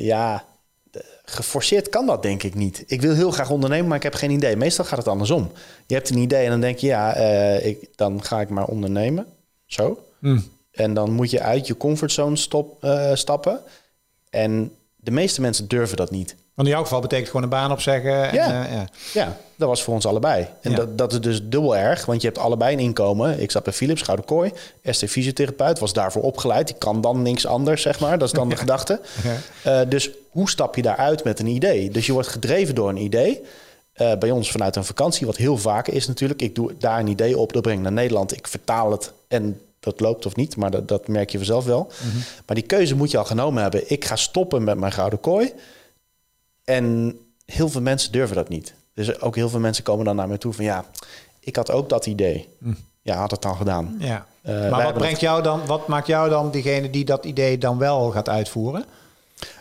Ja, 0.00 0.44
geforceerd 1.30 1.88
kan 1.88 2.06
dat 2.06 2.22
denk 2.22 2.42
ik 2.42 2.54
niet. 2.54 2.84
Ik 2.86 3.00
wil 3.00 3.14
heel 3.14 3.30
graag 3.30 3.50
ondernemen, 3.50 3.86
maar 3.86 3.96
ik 3.96 4.02
heb 4.02 4.14
geen 4.14 4.30
idee. 4.30 4.56
Meestal 4.56 4.84
gaat 4.84 4.98
het 4.98 5.08
andersom. 5.08 5.52
Je 5.86 5.94
hebt 5.94 6.10
een 6.10 6.18
idee 6.18 6.44
en 6.44 6.50
dan 6.50 6.60
denk 6.60 6.78
je, 6.78 6.86
ja, 6.86 7.14
eh, 7.14 7.66
ik, 7.66 7.88
dan 7.94 8.24
ga 8.24 8.40
ik 8.40 8.48
maar 8.48 8.64
ondernemen. 8.64 9.26
Zo. 9.66 10.04
En 10.70 10.94
dan 10.94 11.12
moet 11.12 11.30
je 11.30 11.40
uit 11.40 11.66
je 11.66 11.76
comfortzone 11.76 12.36
stop, 12.36 12.84
eh, 12.84 13.14
stappen. 13.14 13.60
En 14.30 14.72
de 14.96 15.10
meeste 15.10 15.40
mensen 15.40 15.68
durven 15.68 15.96
dat 15.96 16.10
niet. 16.10 16.36
Want 16.60 16.72
in 16.72 16.78
jouw 16.78 16.88
geval 16.88 17.00
betekent 17.00 17.26
gewoon 17.28 17.42
een 17.42 17.48
baan 17.48 17.72
opzeggen. 17.72 18.28
En, 18.30 18.34
Ja. 18.34 18.66
eh, 18.66 18.72
ja. 18.72 18.86
Ja, 19.12 19.36
dat 19.56 19.68
was 19.68 19.82
voor 19.82 19.94
ons 19.94 20.06
allebei. 20.06 20.46
En 20.60 20.70
Ja. 20.70 20.76
dat, 20.76 20.98
dat 20.98 21.12
is 21.12 21.20
dus 21.20 21.40
dubbel 21.42 21.76
erg, 21.76 22.06
want 22.06 22.20
je 22.20 22.26
hebt 22.26 22.38
allebei 22.40 22.72
een 22.72 22.78
inkomen. 22.80 23.40
Ik 23.40 23.50
zat 23.50 23.62
bij 23.62 23.72
Philips, 23.72 24.02
Gouden 24.02 24.26
Kooi. 24.26 24.52
ST 24.84 25.04
fysiotherapeut, 25.10 25.78
was 25.78 25.92
daarvoor 25.92 26.22
opgeleid. 26.22 26.66
Die 26.66 26.76
kan 26.78 27.00
dan 27.00 27.22
niks 27.22 27.46
anders, 27.46 27.82
zeg 27.82 28.00
maar. 28.00 28.18
Dat 28.18 28.28
is 28.28 28.34
dan 28.34 28.48
de 28.48 28.56
gedachte. 28.64 29.00
Eh, 29.62 29.80
dus 29.88 30.10
hoe 30.30 30.50
stap 30.50 30.76
je 30.76 30.82
daaruit 30.82 31.24
met 31.24 31.38
een 31.40 31.46
idee? 31.46 31.90
Dus 31.90 32.06
je 32.06 32.12
wordt 32.12 32.28
gedreven 32.28 32.74
door 32.74 32.88
een 32.88 32.96
idee. 32.96 33.40
Eh, 33.92 34.12
bij 34.18 34.30
ons 34.30 34.50
vanuit 34.50 34.76
een 34.76 34.84
vakantie, 34.84 35.26
wat 35.26 35.36
heel 35.36 35.56
vaak 35.58 35.88
is 35.88 36.06
natuurlijk. 36.06 36.42
Ik 36.42 36.54
doe 36.54 36.72
daar 36.78 36.98
een 36.98 37.06
idee 37.08 37.38
op, 37.38 37.52
dat 37.52 37.62
breng 37.62 37.76
ik 37.76 37.82
naar 37.82 37.92
Nederland. 37.92 38.36
Ik 38.36 38.48
vertaal 38.48 38.90
het 38.90 39.12
en 39.28 39.60
dat 39.80 40.00
loopt 40.00 40.26
of 40.26 40.36
niet, 40.36 40.56
maar 40.56 40.70
dat, 40.70 40.88
dat 40.88 41.08
merk 41.08 41.30
je 41.30 41.36
vanzelf 41.38 41.64
wel. 41.64 41.90
Maar 42.46 42.56
die 42.56 42.64
keuze 42.66 42.96
moet 42.96 43.10
je 43.10 43.18
al 43.18 43.24
genomen 43.24 43.62
hebben. 43.62 43.90
Ik 43.90 44.04
ga 44.04 44.16
stoppen 44.16 44.64
met 44.64 44.78
mijn 44.78 44.92
gouden 44.92 45.20
kooi. 45.20 45.52
En 46.70 47.18
heel 47.44 47.68
veel 47.68 47.80
mensen 47.80 48.12
durven 48.12 48.36
dat 48.36 48.48
niet. 48.48 48.74
Dus 48.94 49.20
ook 49.20 49.34
heel 49.36 49.48
veel 49.48 49.60
mensen 49.60 49.84
komen 49.84 50.04
dan 50.04 50.16
naar 50.16 50.28
me 50.28 50.38
toe 50.38 50.52
van 50.52 50.64
ja, 50.64 50.84
ik 51.40 51.56
had 51.56 51.70
ook 51.70 51.88
dat 51.88 52.06
idee. 52.06 52.48
Ja, 53.02 53.16
had 53.16 53.30
het 53.30 53.42
dan 53.42 53.56
gedaan. 53.56 53.96
Ja. 53.98 54.26
maar 54.42 54.70
wat, 54.70 54.80
hebben 54.80 55.02
brengt 55.02 55.20
jou 55.20 55.42
dan, 55.42 55.66
wat 55.66 55.86
maakt 55.88 56.06
jou 56.06 56.28
dan 56.30 56.50
diegene 56.50 56.90
die 56.90 57.04
dat 57.04 57.24
idee 57.24 57.58
dan 57.58 57.78
wel 57.78 58.10
gaat 58.10 58.28
uitvoeren? 58.28 58.84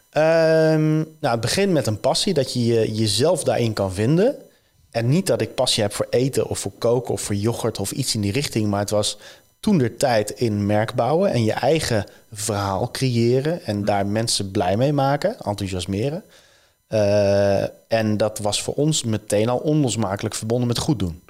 Ehm, 0.09 0.95
nou, 0.97 1.05
het 1.31 1.39
begint 1.41 1.71
met 1.71 1.87
een 1.87 1.99
passie, 1.99 2.33
dat 2.33 2.53
je 2.53 2.65
je- 2.65 2.93
jezelf 2.93 3.43
daarin 3.43 3.73
kan 3.73 3.93
vinden. 3.93 4.35
En 4.91 5.09
niet 5.09 5.27
dat 5.27 5.41
ik 5.41 5.55
passie 5.55 5.83
heb 5.83 5.93
voor 5.93 6.07
eten 6.09 6.47
of 6.49 6.59
voor 6.59 6.71
koken 6.77 7.13
of 7.13 7.21
voor 7.21 7.35
yoghurt 7.35 7.79
of 7.79 7.91
iets 7.91 8.15
in 8.15 8.21
die 8.21 8.31
richting. 8.31 8.67
Maar 8.69 8.79
het 8.79 8.89
was 8.89 9.17
toen 9.59 9.77
de 9.77 9.95
tijd 9.95 10.29
in 10.29 10.65
merk 10.65 10.93
bouwen 10.93 11.31
en 11.31 11.43
je 11.43 11.51
eigen 11.53 12.05
verhaal 12.31 12.91
creëren. 12.91 13.63
En 13.65 13.85
daar 13.85 14.05
mensen 14.05 14.51
blij 14.51 14.77
mee 14.77 14.93
maken, 14.93 15.37
enthousiasmeren. 15.39 16.23
Eh, 16.89 17.62
en 17.88 18.17
dat 18.17 18.39
was 18.39 18.62
voor 18.62 18.74
ons 18.74 19.03
meteen 19.03 19.50
al 19.50 19.58
onlosmakelijk 19.58 20.36
verbonden 20.36 20.67
met 20.67 20.77
goed 20.77 21.00
doen. 21.00 21.24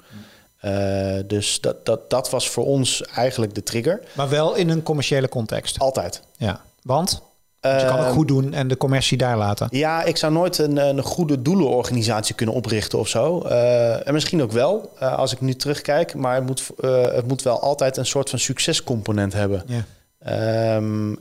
Eh, 0.60 1.16
dus 1.26 1.60
dat, 1.60 1.86
dat, 1.86 2.10
dat 2.10 2.30
was 2.30 2.48
voor 2.48 2.66
ons 2.66 3.02
eigenlijk 3.02 3.54
de 3.54 3.62
trigger. 3.62 4.00
Maar 4.12 4.28
wel 4.28 4.54
in 4.54 4.68
een 4.68 4.82
commerciële 4.82 5.28
context. 5.28 5.78
Altijd. 5.78 6.22
Ja. 6.36 6.60
Want? 6.82 7.22
Want 7.60 7.80
je 7.80 7.86
kan 7.86 7.96
het 7.96 8.06
Ehm, 8.06 8.14
goed 8.14 8.28
doen 8.28 8.54
en 8.54 8.68
de 8.68 8.76
commercie 8.76 9.18
daar 9.18 9.36
laten. 9.36 9.68
Ja, 9.70 10.02
ik 10.02 10.16
zou 10.16 10.32
nooit 10.32 10.58
een, 10.58 10.76
een 10.76 11.02
goede 11.02 11.42
doelenorganisatie 11.42 12.34
kunnen 12.34 12.54
oprichten 12.54 12.98
of 12.98 13.08
zo. 13.08 13.40
Eh, 13.40 14.06
en 14.06 14.12
misschien 14.12 14.42
ook 14.42 14.52
wel, 14.52 14.92
als 14.98 15.32
ik 15.32 15.40
nu 15.40 15.54
terugkijk. 15.54 16.14
Maar 16.14 16.34
het 16.34 16.46
moet, 16.46 16.70
het 17.14 17.28
moet 17.28 17.42
wel 17.42 17.60
altijd 17.60 17.96
een 17.96 18.06
soort 18.06 18.30
van 18.30 18.38
succescomponent 18.38 19.32
hebben. 19.32 19.64
Ja. 19.66 19.84
Ehm, 20.18 21.14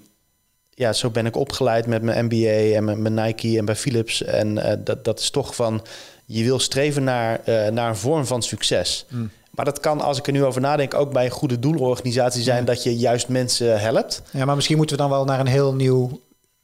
ja, 0.80 0.94
zo 0.94 1.10
ben 1.10 1.26
ik 1.26 1.36
opgeleid 1.36 1.86
met 1.86 2.02
mijn 2.02 2.26
MBA 2.26 2.76
en 2.76 2.84
mijn, 2.84 3.02
mijn 3.02 3.14
Nike 3.14 3.58
en 3.58 3.66
bij 3.66 3.76
Philips. 3.76 4.24
En 4.24 4.58
eh, 4.58 4.78
dat, 4.84 5.06
dat 5.06 5.20
is 5.20 5.30
toch 5.30 5.56
van, 5.56 5.82
je 6.26 6.44
wil 6.44 6.60
streven 6.60 7.04
naar, 7.04 7.40
eh, 7.46 7.68
naar 7.68 7.90
een 7.90 7.96
vorm 7.96 8.26
van 8.26 8.42
succes. 8.44 9.06
Mm. 9.10 9.30
Maar 9.52 9.66
dat 9.66 9.80
kan, 9.80 10.02
als 10.02 10.18
ik 10.18 10.28
er 10.28 10.34
nu 10.34 10.44
over 10.44 10.62
nadenk, 10.62 10.94
ook 10.94 11.12
bij 11.14 11.26
een 11.26 11.32
goede 11.32 11.60
doelenorganisatie 11.60 12.42
zijn... 12.44 12.66
dat 12.66 12.84
je 12.84 12.98
juist 12.98 13.28
mensen 13.28 13.80
helpt. 13.80 14.22
ja, 14.32 14.46
maar 14.46 14.56
misschien 14.56 14.78
moeten 14.78 14.96
we 14.96 15.02
dan 15.02 15.12
wel 15.12 15.26
naar 15.26 15.40
een 15.40 15.48
heel 15.48 15.74
nieuw 15.74 16.20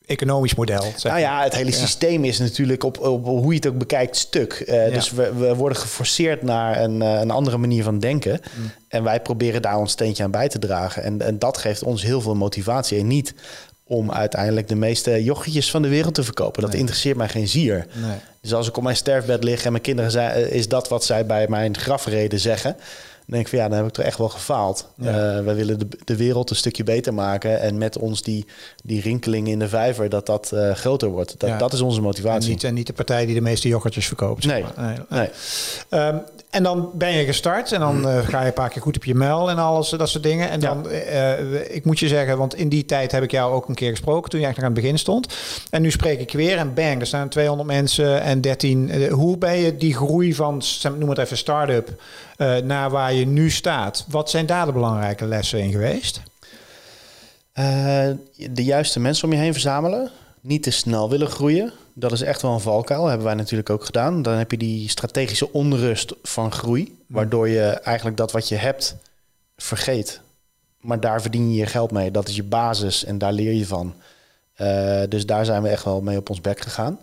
economisch 0.06 0.56
model. 0.56 0.82
Zeg. 0.82 1.12
Nou 1.12 1.20
ja, 1.20 1.44
het 1.44 1.56
hele 1.56 1.72
Ja. 1.72 1.76
systeem 1.78 2.24
is 2.24 2.40
natuurlijk 2.40 2.84
op, 2.84 3.00
op 3.00 3.26
hoe 3.26 3.50
je 3.50 3.56
het 3.56 3.68
ook 3.68 3.78
bekijkt 3.78 4.16
stuk. 4.18 4.54
Eh, 4.54 4.88
Ja. 4.88 4.94
Dus 4.94 5.12
we, 5.12 5.34
we 5.34 5.56
worden 5.56 5.78
geforceerd 5.78 6.42
naar 6.42 6.82
een, 6.84 7.02
een 7.02 7.32
andere 7.32 7.58
manier 7.58 7.84
van 7.84 8.00
denken. 8.00 8.42
Mm. 8.58 8.72
En 8.88 9.04
wij 9.04 9.22
proberen 9.22 9.62
daar 9.62 9.78
ons 9.78 9.92
steentje 9.92 10.24
aan 10.24 10.32
bij 10.32 10.48
te 10.50 10.60
dragen. 10.60 11.04
En, 11.04 11.22
en 11.22 11.40
dat 11.40 11.58
geeft 11.58 11.84
ons 11.84 12.04
heel 12.04 12.22
veel 12.22 12.36
motivatie. 12.36 13.00
En 13.00 13.08
niet 13.08 13.34
om 13.88 14.12
uiteindelijk 14.12 14.68
de 14.68 14.76
meeste 14.76 15.24
yoghurtjes 15.24 15.72
van 15.72 15.82
de 15.82 15.88
wereld 15.88 16.14
te 16.14 16.24
verkopen. 16.24 16.62
Dat 16.62 16.72
Nee. 16.72 16.80
interesseert 16.80 17.18
mij 17.18 17.30
geen 17.30 17.48
zier. 17.48 17.86
Nee. 17.94 18.18
Dus 18.42 18.54
als 18.54 18.68
ik 18.68 18.78
op 18.78 18.84
mijn 18.84 18.96
sterfbed 18.96 19.44
lig 19.44 19.66
en 19.66 19.72
mijn 19.72 19.84
kinderen 19.84 20.12
zijn, 20.12 20.52
is 20.52 20.68
dat 20.68 20.88
wat 20.88 21.04
zij 21.04 21.26
bij 21.26 21.46
mijn 21.50 21.78
grafreden 21.78 22.40
zeggen. 22.40 22.72
Dan 23.28 23.34
denk 23.38 23.44
ik 23.44 23.50
van 23.50 23.60
ja, 23.60 23.68
dan 23.70 23.78
heb 23.78 23.88
ik 23.88 23.94
toch 23.94 24.06
echt 24.06 24.18
wel 24.18 24.30
gefaald. 24.30 24.88
Ja. 24.98 25.38
Eh, 25.38 25.44
wij 25.44 25.56
willen 25.56 25.80
de, 25.80 25.88
de 26.04 26.16
wereld 26.16 26.50
een 26.50 26.56
stukje 26.56 26.84
beter 26.84 27.14
maken. 27.14 27.60
En 27.62 27.78
met 27.78 27.98
ons 27.98 28.22
die, 28.22 28.46
die 28.84 29.02
rinkeling 29.02 29.48
in 29.48 29.60
de 29.60 29.68
vijver, 29.68 30.10
dat 30.10 30.26
dat 30.26 30.52
eh, 30.52 30.72
groter 30.76 31.08
wordt. 31.10 31.36
Dat, 31.40 31.50
Ja. 31.50 31.58
dat 31.58 31.74
is 31.74 31.82
onze 31.82 31.98
En 31.98 32.04
motivatie. 32.04 32.50
niet, 32.50 32.64
en 32.64 32.74
niet 32.74 32.88
de 32.88 32.94
partij 32.94 33.26
die 33.26 33.36
de 33.36 33.42
meeste 33.42 33.68
yoghurtjes 33.68 34.08
verkoopt. 34.08 34.44
zeg 34.44 34.52
Nee. 34.54 34.64
maar. 34.76 34.86
nee. 35.10 35.20
Nee. 35.20 35.30
Ehm, 35.90 36.18
en 36.56 36.64
dan 36.64 36.92
ben 36.94 37.12
je 37.12 37.26
gestart 37.26 37.72
en 37.72 37.80
dan 37.80 38.08
eh, 38.08 38.28
ga 38.28 38.42
je 38.42 38.48
een 38.48 38.54
paar 38.54 38.70
keer 38.70 38.82
goed 38.82 38.96
op 38.96 39.06
je 39.06 39.16
muil 39.16 39.50
en 39.50 39.58
alles, 39.58 39.90
dat 39.90 40.10
soort 40.10 40.24
dingen. 40.24 40.50
En 40.50 40.60
dan, 40.60 40.90
eh, 40.90 41.76
ik 41.76 41.86
moet 41.86 42.00
je 42.00 42.08
zeggen, 42.08 42.38
want 42.38 42.56
in 42.56 42.70
die 42.70 42.86
tijd 42.86 43.12
heb 43.12 43.24
ik 43.24 43.32
jou 43.32 43.54
ook 43.54 43.68
een 43.68 43.76
keer 43.76 43.90
gesproken 43.90 44.30
toen 44.30 44.40
je 44.40 44.46
eigenlijk 44.46 44.76
aan 44.76 44.82
het 44.82 44.84
begin 44.84 45.00
stond. 45.00 45.34
En 45.70 45.82
nu 45.82 45.92
spreek 45.92 46.20
ik 46.20 46.32
weer 46.32 46.58
en 46.58 46.74
bang, 46.74 47.00
er 47.00 47.08
staan 47.08 47.30
200 47.30 47.70
mensen 47.70 48.22
en 48.22 48.42
13. 48.42 48.90
Eh, 48.90 49.14
hoe 49.14 49.38
ben 49.38 49.58
je 49.58 49.78
die 49.78 49.94
groei 49.96 50.34
van, 50.34 50.62
noem 50.98 51.10
het 51.10 51.18
even 51.18 51.38
start-up, 51.38 52.02
eh, 52.38 52.56
naar 52.58 52.90
waar 52.90 53.14
je 53.14 53.26
nu 53.26 53.50
staat? 53.50 54.06
Wat 54.08 54.30
zijn 54.30 54.46
daar 54.46 54.66
de 54.66 54.72
belangrijke 54.72 55.26
lessen 55.26 55.60
in 55.60 55.72
geweest? 55.72 56.22
Eh, 57.54 58.10
de 58.52 58.64
juiste 58.64 59.00
mensen 59.00 59.26
om 59.26 59.34
je 59.34 59.40
heen 59.40 59.52
verzamelen. 59.52 60.12
Niet 60.42 60.64
te 60.64 60.72
snel 60.72 61.10
willen 61.10 61.28
groeien. 61.28 61.74
Dat 61.98 62.12
is 62.12 62.22
echt 62.22 62.42
wel 62.42 62.54
een 62.54 62.60
valkuil. 62.60 63.06
Hebben 63.08 63.26
wij 63.26 63.36
natuurlijk 63.36 63.70
ook 63.70 63.86
gedaan. 63.86 64.22
Dan 64.22 64.34
heb 64.34 64.52
je 64.52 64.58
die 64.58 64.90
strategische 64.90 65.52
onrust 65.54 66.14
van 66.24 66.52
groei. 66.52 66.98
Waardoor 67.08 67.50
je 67.50 67.62
eigenlijk 67.64 68.18
dat 68.18 68.32
wat 68.32 68.48
je 68.50 68.56
hebt 68.56 68.96
vergeet. 69.58 70.20
Maar 70.80 71.00
daar 71.00 71.22
verdien 71.22 71.52
je 71.52 71.58
je 71.58 71.66
geld 71.66 71.92
mee. 71.92 72.12
Dat 72.12 72.28
is 72.28 72.36
je 72.36 72.44
basis 72.44 73.04
en 73.06 73.18
daar 73.18 73.34
leer 73.34 73.54
je 73.54 73.66
van. 73.66 73.94
Eh, 74.54 75.02
dus 75.10 75.26
daar 75.26 75.46
zijn 75.46 75.62
we 75.62 75.70
echt 75.70 75.84
wel 75.84 76.02
mee 76.02 76.18
op 76.18 76.30
ons 76.30 76.42
bek 76.42 76.62
gegaan. 76.62 77.00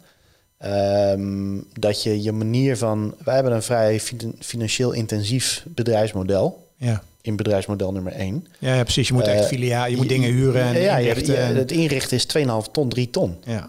Ehm, 0.59 1.59
dat 1.79 2.03
je 2.03 2.23
je 2.23 2.33
manier 2.33 2.77
van... 2.77 3.15
Wij 3.25 3.35
hebben 3.35 3.53
een 3.53 3.63
vrij 3.63 4.01
fin- 4.01 4.37
financieel 4.39 4.93
intensief 4.93 5.65
bedrijfsmodel. 5.69 6.67
Ja. 6.77 7.03
In 7.21 7.37
bedrijfsmodel 7.37 7.93
nummer 7.93 8.13
1. 8.13 8.47
Ja, 8.59 8.75
ja, 8.75 8.83
precies. 8.83 9.09
Je 9.09 9.15
moet 9.15 9.27
echt 9.27 9.41
Eh, 9.43 9.47
filia, 9.47 9.85
je 9.85 9.97
moet 9.97 10.09
dingen 10.09 10.31
huren 10.31 10.63
en 10.65 10.81
ja, 10.81 10.97
inrichten. 10.99 11.57
het 11.57 11.73
inrichten 11.73 12.17
is 12.17 12.25
2,5 12.27 12.69
ton, 12.73 12.89
3 12.89 13.11
ton 13.11 13.37
ja. 13.45 13.69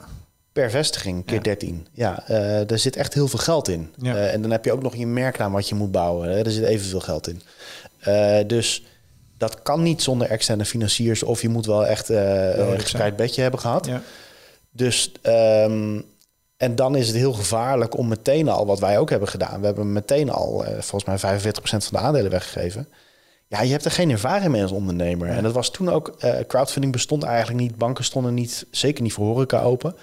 Per 0.53 0.69
vestiging, 0.69 1.25
keer 1.25 1.35
Ja. 1.35 1.41
13. 1.41 1.87
Ja, 1.91 2.27
eh 2.27 2.71
er 2.71 2.79
zit 2.79 2.95
echt 2.95 3.13
heel 3.13 3.27
veel 3.27 3.39
geld 3.39 3.67
in. 3.67 3.93
Ja. 3.97 4.15
Eh, 4.15 4.33
en 4.33 4.41
dan 4.41 4.51
heb 4.51 4.65
je 4.65 4.71
ook 4.71 4.81
nog 4.81 4.95
je 4.95 5.07
merknaam 5.07 5.51
wat 5.51 5.69
je 5.69 5.75
moet 5.75 5.91
bouwen. 5.91 6.29
Hè. 6.29 6.45
Er 6.45 6.51
zit 6.51 6.63
evenveel 6.63 6.99
geld 6.99 7.27
in. 7.27 7.41
Eh, 7.99 8.37
dus 8.47 8.83
dat 9.37 9.61
kan 9.61 9.83
niet 9.83 10.01
zonder 10.01 10.29
externe 10.29 10.65
financiers... 10.65 11.23
of 11.23 11.41
je 11.41 11.49
moet 11.49 11.65
wel 11.65 11.85
echt 11.85 12.09
een 12.09 12.79
gespreid 12.79 13.15
bedje 13.15 13.41
hebben 13.41 13.59
gehad. 13.59 13.85
Ja. 13.85 14.01
Dus... 14.71 15.11
ehm, 15.21 15.99
en 16.57 16.75
dan 16.75 16.95
is 16.95 17.07
het 17.07 17.15
heel 17.15 17.33
gevaarlijk 17.33 17.97
om 17.97 18.07
meteen 18.07 18.49
al, 18.49 18.65
wat 18.65 18.79
wij 18.79 18.99
ook 18.99 19.09
hebben 19.09 19.27
gedaan. 19.27 19.59
We 19.59 19.65
hebben 19.65 19.93
meteen 19.93 20.29
al, 20.29 20.65
volgens 20.79 21.23
mij 21.23 21.39
45% 21.39 21.53
van 21.61 21.79
de 21.89 21.97
aandelen 21.97 22.31
weggegeven. 22.31 22.87
Ja, 23.47 23.61
je 23.61 23.71
hebt 23.71 23.85
er 23.85 23.91
geen 23.91 24.09
ervaring 24.11 24.51
mee 24.51 24.61
als 24.61 24.71
ondernemer. 24.71 25.27
En 25.27 25.43
dat 25.43 25.53
was 25.53 25.71
toen 25.71 25.89
ook, 25.89 26.15
crowdfunding 26.47 26.93
bestond 26.93 27.23
eigenlijk 27.23 27.59
niet. 27.59 27.75
Banken 27.75 28.03
stonden 28.03 28.33
niet, 28.33 28.65
zeker 28.71 29.03
niet 29.03 29.13
voor 29.13 29.25
horeca 29.25 29.61
open. 29.61 29.95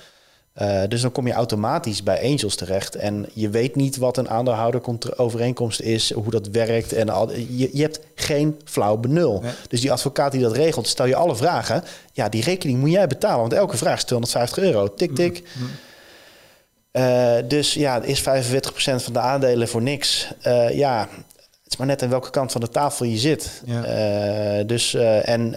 Eh, 0.61 0.83
dus 0.89 1.01
dan 1.01 1.13
kom 1.13 1.27
je 1.27 1.33
automatisch 1.33 2.03
bij 2.03 2.23
angels 2.23 2.55
terecht. 2.55 2.95
En 2.95 3.27
je 3.33 3.49
weet 3.49 3.77
niet 3.77 3.97
wat 3.97 4.17
een 4.17 4.29
aandeelhouderovereenkomst 4.29 5.81
is, 5.81 6.13
hoe 6.13 6.31
dat 6.31 6.49
werkt. 6.49 6.93
En 6.93 7.09
al, 7.09 7.33
je, 7.33 7.71
je 7.73 7.83
hebt 7.83 8.01
geen 8.15 8.61
flauw 8.65 8.97
benul. 8.97 9.43
Dus 9.69 9.81
die 9.81 9.93
advocaat 9.93 10.33
die 10.33 10.41
dat 10.41 10.57
regelt, 10.57 10.89
stel 10.89 11.07
je 11.07 11.15
alle 11.15 11.37
vragen. 11.37 11.85
Ja, 12.13 12.29
die 12.29 12.43
rekening 12.43 12.79
moet 12.79 12.91
jij 12.91 13.07
betalen, 13.07 13.41
want 13.41 13.53
elke 13.53 13.77
vraag 13.77 13.97
is 13.97 14.05
250 14.05 14.59
euro. 14.63 14.95
Tik, 14.95 15.15
tik. 15.15 15.43
Eh, 16.91 17.37
dus 17.49 17.75
ja, 17.75 18.03
is 18.03 18.21
45% 18.21 18.23
van 19.03 19.13
de 19.13 19.19
aandelen 19.19 19.69
voor 19.69 19.83
niks. 19.83 20.29
Eh, 20.41 20.77
ja, 20.77 21.09
het 21.37 21.73
is 21.73 21.77
maar 21.77 21.87
net 21.87 22.03
aan 22.03 22.09
welke 22.09 22.31
kant 22.31 22.53
van 22.53 22.61
de 22.61 22.69
tafel 22.69 23.07
je 23.07 23.19
zit. 23.19 23.63
Ja. 23.65 24.63
Dus, 24.63 24.95
en 24.95 25.57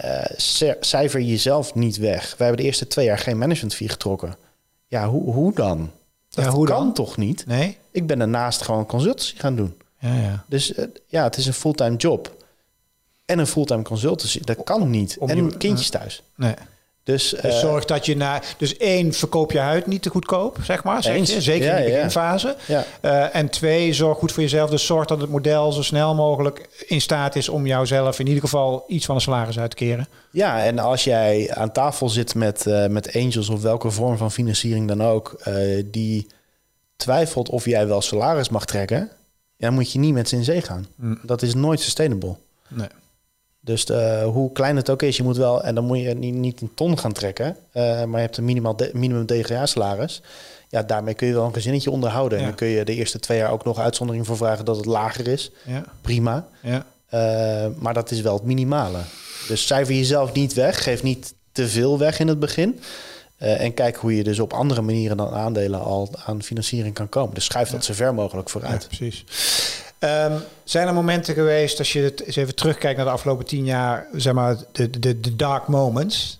cijfer 0.80 1.20
jezelf 1.20 1.74
niet 1.74 1.96
weg. 1.96 2.34
We 2.38 2.44
hebben 2.44 2.62
de 2.62 2.66
eerste 2.68 2.86
twee 2.86 3.06
jaar 3.06 3.18
geen 3.18 3.38
management 3.38 3.74
fee 3.74 3.88
getrokken. 3.88 4.43
Ja, 4.94 5.08
hoe, 5.08 5.32
hoe 5.32 5.52
dan? 5.54 5.90
Dat 6.30 6.44
Ja, 6.44 6.50
hoe 6.50 6.66
kan 6.66 6.84
dan? 6.84 6.94
toch 6.94 7.16
niet? 7.16 7.46
Nee? 7.46 7.78
Ik 7.90 8.06
ben 8.06 8.18
daarnaast 8.18 8.62
gewoon 8.62 8.86
consultancy 8.86 9.36
gaan 9.36 9.56
doen. 9.56 9.74
Ja, 9.98 10.14
ja. 10.14 10.44
Dus 10.48 10.74
eh, 10.74 10.84
ja, 11.06 11.22
het 11.22 11.36
is 11.36 11.46
een 11.46 11.52
fulltime 11.52 11.96
job. 11.96 12.44
En 13.24 13.38
een 13.38 13.46
fulltime 13.46 13.82
consultancy. 13.82 14.40
Dat 14.40 14.64
kan 14.64 14.90
niet. 14.90 15.16
Om 15.18 15.28
en 15.28 15.36
je- 15.44 15.56
kindjes 15.56 15.90
thuis. 15.90 16.22
Nee. 16.36 16.54
Dus, 17.04 17.30
Dus 17.30 17.40
eh, 17.40 17.58
zorg 17.58 17.84
dat 17.84 18.06
je 18.06 18.16
naar. 18.16 18.54
Dus 18.58 18.76
één, 18.76 19.12
verkoop 19.12 19.52
je 19.52 19.58
huid 19.58 19.86
niet 19.86 20.02
te 20.02 20.10
goedkoop, 20.10 20.58
zeg 20.62 20.84
maar. 20.84 21.02
Zeg 21.02 21.28
je, 21.28 21.40
zeker 21.40 21.66
Ja, 21.66 21.76
in 21.76 21.84
de 21.84 21.90
beginfase. 21.90 22.56
ja. 22.66 22.84
Eh, 23.00 23.34
en 23.34 23.48
twee, 23.48 23.92
zorg 23.92 24.18
goed 24.18 24.32
voor 24.32 24.42
jezelf. 24.42 24.70
Dus 24.70 24.86
zorg 24.86 25.06
dat 25.06 25.20
het 25.20 25.30
model 25.30 25.72
zo 25.72 25.82
snel 25.82 26.14
mogelijk 26.14 26.84
in 26.86 27.00
staat 27.00 27.36
is 27.36 27.48
om 27.48 27.66
jouzelf 27.66 28.18
in 28.18 28.26
ieder 28.26 28.42
geval 28.42 28.84
iets 28.86 29.06
van 29.06 29.14
een 29.14 29.20
salaris 29.20 29.58
uit 29.58 29.70
te 29.70 29.76
keren. 29.76 30.08
Ja, 30.30 30.64
en 30.64 30.78
als 30.78 31.04
jij 31.04 31.50
aan 31.54 31.72
tafel 31.72 32.08
zit 32.08 32.34
met, 32.34 32.66
eh, 32.66 32.86
met 32.86 33.14
angels 33.14 33.48
of 33.48 33.62
welke 33.62 33.90
vorm 33.90 34.16
van 34.16 34.32
financiering 34.32 34.88
dan 34.88 35.02
ook, 35.02 35.42
die 35.84 36.26
twijfelt 36.96 37.48
of 37.48 37.64
jij 37.64 37.86
wel 37.86 38.00
salaris 38.00 38.48
mag 38.48 38.64
trekken, 38.64 39.10
dan 39.58 39.74
moet 39.74 39.92
je 39.92 39.98
niet 39.98 40.14
met 40.14 40.28
ze 40.28 40.36
in 40.36 40.44
zee 40.44 40.60
gaan. 40.62 40.86
Hm. 41.00 41.14
Dat 41.22 41.42
is 41.42 41.54
nooit 41.54 41.80
sustainable. 41.80 42.36
Nee. 42.68 42.88
Dus 43.64 43.84
eh, 43.84 44.24
hoe 44.24 44.52
klein 44.52 44.76
het 44.76 44.90
ook 44.90 45.02
is, 45.02 45.16
je 45.16 45.22
moet 45.22 45.36
wel, 45.36 45.62
en 45.64 45.74
dan 45.74 45.84
moet 45.84 45.98
je 46.00 46.14
niet, 46.14 46.34
niet 46.34 46.60
een 46.60 46.70
ton 46.74 46.98
gaan 46.98 47.12
trekken, 47.12 47.56
eh, 47.72 47.82
maar 48.04 48.20
je 48.20 48.26
hebt 48.26 48.36
een 48.36 48.44
minimaal 48.44 48.76
de- 48.76 48.90
minimum 48.92 49.26
DGA-salaris. 49.26 50.22
Ja, 50.68 50.82
daarmee 50.82 51.14
kun 51.14 51.26
je 51.26 51.32
wel 51.34 51.44
een 51.44 51.52
gezinnetje 51.52 51.90
onderhouden. 51.90 52.38
Ja. 52.38 52.44
En 52.44 52.50
dan 52.50 52.58
kun 52.58 52.68
je 52.68 52.84
de 52.84 52.94
eerste 52.94 53.18
twee 53.18 53.38
jaar 53.38 53.50
ook 53.50 53.64
nog 53.64 53.78
uitzondering 53.78 54.26
voor 54.26 54.36
vragen 54.36 54.64
dat 54.64 54.76
het 54.76 54.84
lager 54.86 55.28
is. 55.28 55.50
Ja. 55.66 55.84
Prima. 56.00 56.46
Ja. 56.62 56.86
Eh, 57.08 57.66
maar 57.78 57.94
dat 57.94 58.10
is 58.10 58.20
wel 58.20 58.34
het 58.34 58.42
minimale. 58.44 58.98
Dus 59.48 59.66
cijfer 59.66 59.94
jezelf 59.94 60.32
niet 60.32 60.54
weg. 60.54 60.82
Geef 60.82 61.02
niet 61.02 61.34
te 61.52 61.68
veel 61.68 61.98
weg 61.98 62.18
in 62.18 62.28
het 62.28 62.38
begin. 62.38 62.80
En 63.38 63.74
kijk 63.74 63.96
hoe 63.96 64.16
je 64.16 64.24
dus 64.24 64.38
op 64.38 64.52
andere 64.52 64.82
manieren 64.82 65.16
dan 65.16 65.30
aandelen 65.32 65.80
al 65.80 66.10
aan 66.26 66.42
financiering 66.42 66.94
kan 66.94 67.08
komen. 67.08 67.34
Dus 67.34 67.44
schuif 67.44 67.70
dat 67.70 67.84
zo 67.84 67.92
ver 67.94 68.14
mogelijk 68.14 68.46
Ja, 68.46 68.52
vooruit. 68.52 68.86
precies. 68.86 69.24
Ehm, 70.04 70.32
zijn 70.64 70.86
er 70.86 70.94
momenten 70.94 71.34
geweest, 71.34 71.78
als 71.78 71.92
je 71.92 72.00
het 72.00 72.22
eens 72.22 72.36
even 72.36 72.54
terugkijkt 72.54 72.96
naar 72.96 73.06
de 73.06 73.12
afgelopen 73.12 73.46
tien 73.46 73.64
jaar, 73.64 74.06
zeg 74.12 74.32
maar, 74.32 74.56
de, 74.72 74.90
de, 74.90 75.20
de 75.20 75.36
dark 75.36 75.66
moments? 75.66 76.38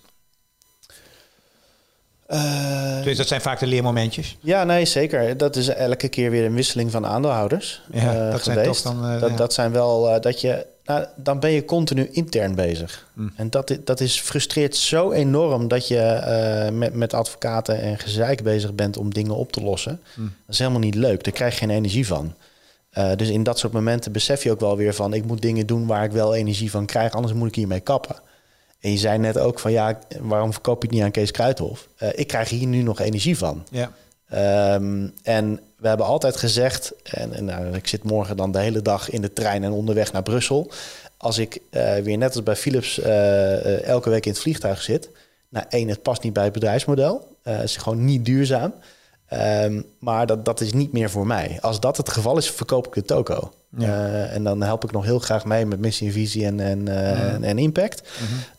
Eh, 2.27 3.03
Dus 3.03 3.17
dat 3.17 3.27
zijn 3.27 3.41
vaak 3.41 3.59
de 3.59 3.67
leermomentjes. 3.67 4.37
ja, 4.41 4.63
nee, 4.63 4.85
zeker. 4.85 5.37
Dat 5.37 5.55
is 5.55 5.67
elke 5.67 6.07
keer 6.07 6.31
weer 6.31 6.45
een 6.45 6.53
wisseling 6.53 6.91
van 6.91 7.05
aandeelhouders 7.05 7.81
Ja, 7.91 8.25
eh, 8.25 8.31
dat 8.31 8.43
zijn 8.43 8.57
geweest. 8.57 8.83
toch 8.83 8.93
dan, 8.93 9.05
eh, 9.05 9.19
dat, 9.21 9.29
ja. 9.29 9.35
dat 9.35 9.53
zijn 9.53 9.71
wel 9.71 10.21
dat 10.21 10.41
je 10.41 10.65
Nou, 10.85 11.05
dan 11.15 11.39
ben 11.39 11.51
je 11.51 11.65
continu 11.65 12.09
intern 12.11 12.55
bezig. 12.55 13.07
En 13.35 13.49
dat, 13.49 13.77
dat 13.83 13.99
is 13.99 14.19
frustreert 14.19 14.75
zo 14.75 15.11
enorm 15.11 15.67
dat 15.67 15.87
je 15.87 16.69
met, 16.73 16.93
met 16.93 17.13
advocaten 17.13 17.81
en 17.81 17.99
gezeik 17.99 18.43
bezig 18.43 18.73
bent 18.73 18.97
om 18.97 19.13
dingen 19.13 19.35
op 19.35 19.51
te 19.51 19.61
lossen. 19.61 19.99
Dat 20.15 20.25
is 20.47 20.59
helemaal 20.59 20.79
niet 20.79 20.95
leuk. 20.95 21.23
Daar 21.23 21.33
krijg 21.33 21.53
je 21.53 21.59
geen 21.59 21.69
energie 21.69 22.07
van. 22.07 22.33
Eh, 22.95 23.11
dus 23.15 23.29
in 23.29 23.43
dat 23.43 23.59
soort 23.59 23.73
momenten 23.73 24.11
besef 24.11 24.43
je 24.43 24.51
ook 24.51 24.59
wel 24.59 24.77
weer 24.77 24.93
van... 24.93 25.13
ik 25.13 25.25
moet 25.25 25.41
dingen 25.41 25.67
doen 25.67 25.87
waar 25.87 26.03
ik 26.03 26.11
wel 26.11 26.35
energie 26.35 26.71
van 26.71 26.85
krijg, 26.85 27.13
anders 27.13 27.33
moet 27.33 27.47
ik 27.47 27.55
hiermee 27.55 27.79
kappen. 27.79 28.15
En 28.79 28.91
je 28.91 28.97
zei 28.97 29.17
net 29.17 29.37
ook 29.37 29.59
van 29.59 29.71
ja, 29.71 29.99
waarom 30.19 30.51
verkoop 30.51 30.81
je 30.81 30.87
het 30.87 30.95
niet 30.95 31.05
aan 31.05 31.11
Kees 31.11 31.31
Kruithof? 31.31 31.87
Eh, 31.97 32.09
ik 32.13 32.27
krijg 32.27 32.49
hier 32.49 32.67
nu 32.67 32.81
nog 32.81 32.99
energie 32.99 33.37
van. 33.37 33.65
Ja. 33.71 33.91
Ehm, 34.29 35.07
en 35.23 35.59
we 35.77 35.87
hebben 35.87 36.05
altijd 36.05 36.35
gezegd, 36.35 36.93
en, 37.03 37.33
en 37.33 37.45
nou, 37.45 37.75
ik 37.75 37.87
zit 37.87 38.03
morgen 38.03 38.37
dan 38.37 38.51
de 38.51 38.59
hele 38.59 38.81
dag 38.81 39.09
in 39.09 39.21
de 39.21 39.33
trein 39.33 39.63
en 39.63 39.71
onderweg 39.71 40.11
naar 40.11 40.23
Brussel. 40.23 40.71
Als 41.17 41.37
ik 41.37 41.59
eh, 41.69 41.95
weer 41.97 42.17
net 42.17 42.35
als 42.35 42.43
bij 42.43 42.55
Philips 42.55 42.99
elke 43.81 44.09
week 44.09 44.25
in 44.25 44.31
het 44.31 44.41
vliegtuig 44.41 44.81
zit. 44.81 45.09
Nou, 45.49 45.65
één, 45.69 45.87
het 45.87 46.01
past 46.01 46.23
niet 46.23 46.33
bij 46.33 46.43
het 46.43 46.53
bedrijfsmodel. 46.53 47.37
Het 47.43 47.63
is 47.63 47.77
gewoon 47.77 48.05
niet 48.05 48.25
duurzaam. 48.25 48.73
Ehm, 49.35 49.81
maar 49.99 50.25
dat, 50.25 50.45
dat 50.45 50.61
is 50.61 50.73
niet 50.73 50.91
meer 50.91 51.09
voor 51.09 51.27
mij. 51.27 51.57
Als 51.61 51.79
dat 51.79 51.97
het 51.97 52.09
geval 52.09 52.37
is, 52.37 52.49
verkoop 52.51 52.87
ik 52.87 52.93
de 52.93 53.01
toko. 53.03 53.51
Ja. 53.77 53.87
Eh, 53.87 54.35
en 54.35 54.43
dan 54.43 54.61
help 54.61 54.83
ik 54.83 54.91
nog 54.91 55.03
heel 55.05 55.19
graag 55.19 55.45
mee 55.45 55.65
met 55.65 55.79
missie 55.79 56.07
en 56.07 56.13
visie 56.13 56.45
en, 56.45 56.59
en, 56.59 56.87
eh, 56.87 57.33
en, 57.33 57.43
en 57.43 57.57
impact. 57.57 58.09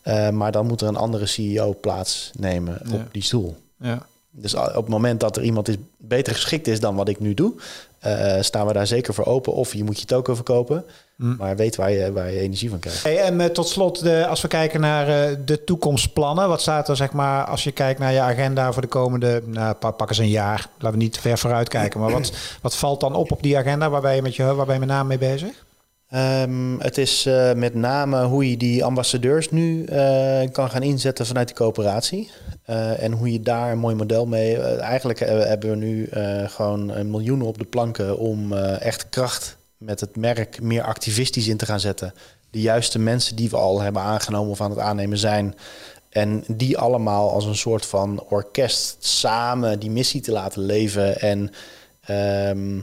Eh, 0.01 0.29
maar 0.29 0.51
dan 0.51 0.67
moet 0.67 0.81
er 0.81 0.87
een 0.87 0.95
andere 0.95 1.25
CEO 1.25 1.75
plaatsnemen 1.81 2.79
Ja. 2.83 2.95
op 2.95 3.01
die 3.11 3.23
stoel. 3.23 3.55
Ja. 3.79 4.05
Dus 4.31 4.53
op 4.55 4.73
het 4.75 4.87
moment 4.87 5.19
dat 5.19 5.37
er 5.37 5.43
iemand 5.43 5.67
is 5.67 5.75
beter 5.97 6.33
geschikt 6.33 6.67
is 6.67 6.79
dan 6.79 6.95
wat 6.95 7.09
ik 7.09 7.19
nu 7.19 7.33
doe, 7.33 7.53
eh, 7.99 8.41
staan 8.41 8.67
we 8.67 8.73
daar 8.73 8.87
zeker 8.87 9.13
voor 9.13 9.25
open. 9.25 9.53
Of 9.53 9.73
je 9.73 9.83
moet 9.83 9.99
je 9.99 10.05
toko 10.05 10.35
verkopen, 10.35 10.83
maar 11.15 11.55
weet 11.55 11.75
waar 11.75 11.91
je, 11.91 12.11
waar 12.11 12.31
je 12.31 12.39
energie 12.39 12.69
van 12.69 12.79
krijgt. 12.79 13.03
Hey, 13.03 13.17
en 13.19 13.41
eh, 13.41 13.49
tot 13.49 13.67
slot, 13.67 14.03
de, 14.03 14.27
als 14.27 14.41
we 14.41 14.47
kijken 14.47 14.79
naar 14.81 15.07
eh, 15.07 15.35
de 15.45 15.63
toekomstplannen, 15.63 16.47
wat 16.47 16.61
staat 16.61 16.89
er 16.89 16.95
zeg 16.95 17.11
maar 17.11 17.45
als 17.45 17.63
je 17.63 17.71
kijkt 17.71 17.99
naar 17.99 18.13
je 18.13 18.19
agenda 18.19 18.71
voor 18.73 18.81
de 18.81 18.87
komende, 18.87 19.41
nou, 19.45 19.73
pa- 19.73 19.91
pak 19.91 20.09
eens 20.09 20.17
een 20.17 20.29
jaar, 20.29 20.69
laten 20.77 20.97
we 20.97 21.03
niet 21.03 21.13
te 21.13 21.19
ver 21.21 21.37
vooruit 21.37 21.69
kijken, 21.69 21.99
maar 21.99 22.11
wat, 22.11 22.31
wat 22.61 22.75
valt 22.75 22.99
dan 22.99 23.15
op 23.15 23.31
op 23.31 23.43
die 23.43 23.57
agenda? 23.57 23.89
Waar 23.89 24.01
ben 24.01 24.15
je 24.15 24.21
met 24.21 24.35
je, 24.35 24.43
waar 24.55 24.65
ben 24.65 24.73
je 24.73 24.79
met 24.79 24.89
name 24.89 25.07
mee 25.07 25.17
bezig? 25.17 25.65
Ehm, 26.07 26.79
het 26.79 26.97
is 26.97 27.25
eh, 27.25 27.53
met 27.53 27.73
name 27.73 28.23
hoe 28.23 28.49
je 28.49 28.57
die 28.57 28.83
ambassadeurs 28.83 29.51
nu 29.51 29.83
eh, 29.83 30.51
kan 30.51 30.69
gaan 30.69 30.83
inzetten 30.83 31.25
vanuit 31.25 31.47
die 31.47 31.55
coöperatie. 31.55 32.31
Eh, 32.63 33.03
en 33.03 33.11
hoe 33.11 33.31
je 33.31 33.39
daar 33.39 33.71
een 33.71 33.79
mooi 33.79 33.95
model 33.95 34.25
mee. 34.25 34.57
eigenlijk 34.77 35.19
hebben 35.19 35.69
we 35.69 35.75
nu 35.75 36.09
gewoon 36.49 37.09
miljoenen 37.09 37.47
op 37.47 37.57
de 37.57 37.65
planken 37.65 38.17
om 38.17 38.53
echt 38.53 39.09
kracht 39.09 39.57
met 39.77 39.99
het 39.99 40.15
merk 40.15 40.61
meer 40.61 40.83
activistisch 40.83 41.47
in 41.47 41.57
te 41.57 41.65
gaan 41.65 41.79
zetten. 41.79 42.13
De 42.49 42.61
juiste 42.61 42.99
mensen 42.99 43.35
die 43.35 43.49
we 43.49 43.57
al 43.57 43.81
hebben 43.81 44.01
aangenomen 44.01 44.51
of 44.51 44.61
aan 44.61 44.69
het 44.69 44.79
aannemen 44.79 45.17
zijn. 45.17 45.55
En 46.09 46.43
die 46.47 46.77
allemaal 46.77 47.31
als 47.31 47.45
een 47.45 47.55
soort 47.55 47.85
van 47.85 48.23
orkest 48.29 49.05
samen 49.05 49.79
die 49.79 49.91
missie 49.91 50.21
te 50.21 50.31
laten 50.31 50.61
leven. 50.61 51.19
En 51.19 51.51
ehm, 52.01 52.79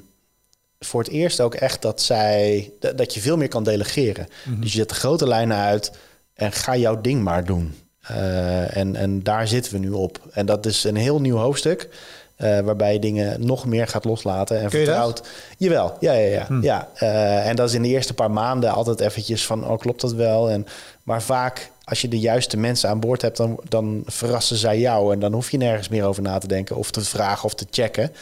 voor 0.85 1.03
het 1.03 1.11
eerst 1.11 1.41
ook 1.41 1.55
echt 1.55 1.83
dat 1.83 2.03
zij 2.03 2.71
dat 2.97 3.15
je 3.15 3.21
veel 3.21 3.37
meer 3.37 3.49
kan 3.49 3.65
delegeren. 3.65 4.27
Dus 4.61 4.73
je 4.73 4.79
zet 4.79 4.89
de 4.89 4.95
grote 4.95 5.29
lijnen 5.29 5.57
uit 5.57 5.93
en 6.35 6.53
ga 6.53 6.77
jouw 6.77 7.01
ding 7.01 7.23
maar 7.23 7.45
doen. 7.45 7.75
Eh, 8.01 8.77
en, 8.77 8.97
en 8.97 9.23
daar 9.23 9.49
zitten 9.49 9.73
we 9.73 9.79
nu 9.79 9.91
op. 9.91 10.19
En 10.33 10.47
dat 10.47 10.67
is 10.67 10.85
een 10.85 10.97
heel 10.97 11.21
nieuw 11.21 11.37
hoofdstuk. 11.37 11.89
eh, 12.37 12.61
waarbij 12.61 12.93
je 12.93 12.99
dingen 12.99 13.47
nog 13.47 13.67
meer 13.67 13.87
gaat 13.89 14.05
loslaten 14.05 14.57
en 14.57 14.63
dat? 14.63 14.73
vertrouwt. 14.73 15.23
Jawel, 15.59 15.97
ja, 16.01 16.13
ja, 16.13 16.29
ja. 16.29 16.59
ja. 16.61 16.89
Eh, 16.95 17.49
en 17.49 17.57
dat 17.57 17.69
is 17.69 17.75
in 17.75 17.83
de 17.83 17.89
eerste 17.89 18.15
paar 18.15 18.31
maanden 18.31 18.71
altijd 18.73 19.01
eventjes 19.01 19.47
van, 19.47 19.69
oh, 19.69 19.79
klopt 19.79 20.01
dat 20.01 20.13
wel? 20.13 20.51
En, 20.51 20.67
maar 21.03 21.23
vaak, 21.23 21.71
als 21.85 22.01
je 22.01 22.09
de 22.09 22.19
juiste 22.19 22.57
mensen 22.57 22.89
aan 22.89 23.01
boord 23.01 23.23
hebt, 23.23 23.37
dan, 23.37 23.61
dan 23.69 24.03
verrassen 24.07 24.57
zij 24.57 24.79
jou. 24.79 25.13
En 25.13 25.21
dan 25.21 25.33
hoef 25.33 25.51
je 25.51 25.57
nergens 25.57 25.89
meer 25.89 26.05
over 26.05 26.23
na 26.23 26.39
te 26.39 26.47
denken 26.47 26.77
of 26.77 26.91
te 26.91 27.01
vragen 27.01 27.45
of 27.45 27.55
te 27.55 27.67
checken. 27.71 28.13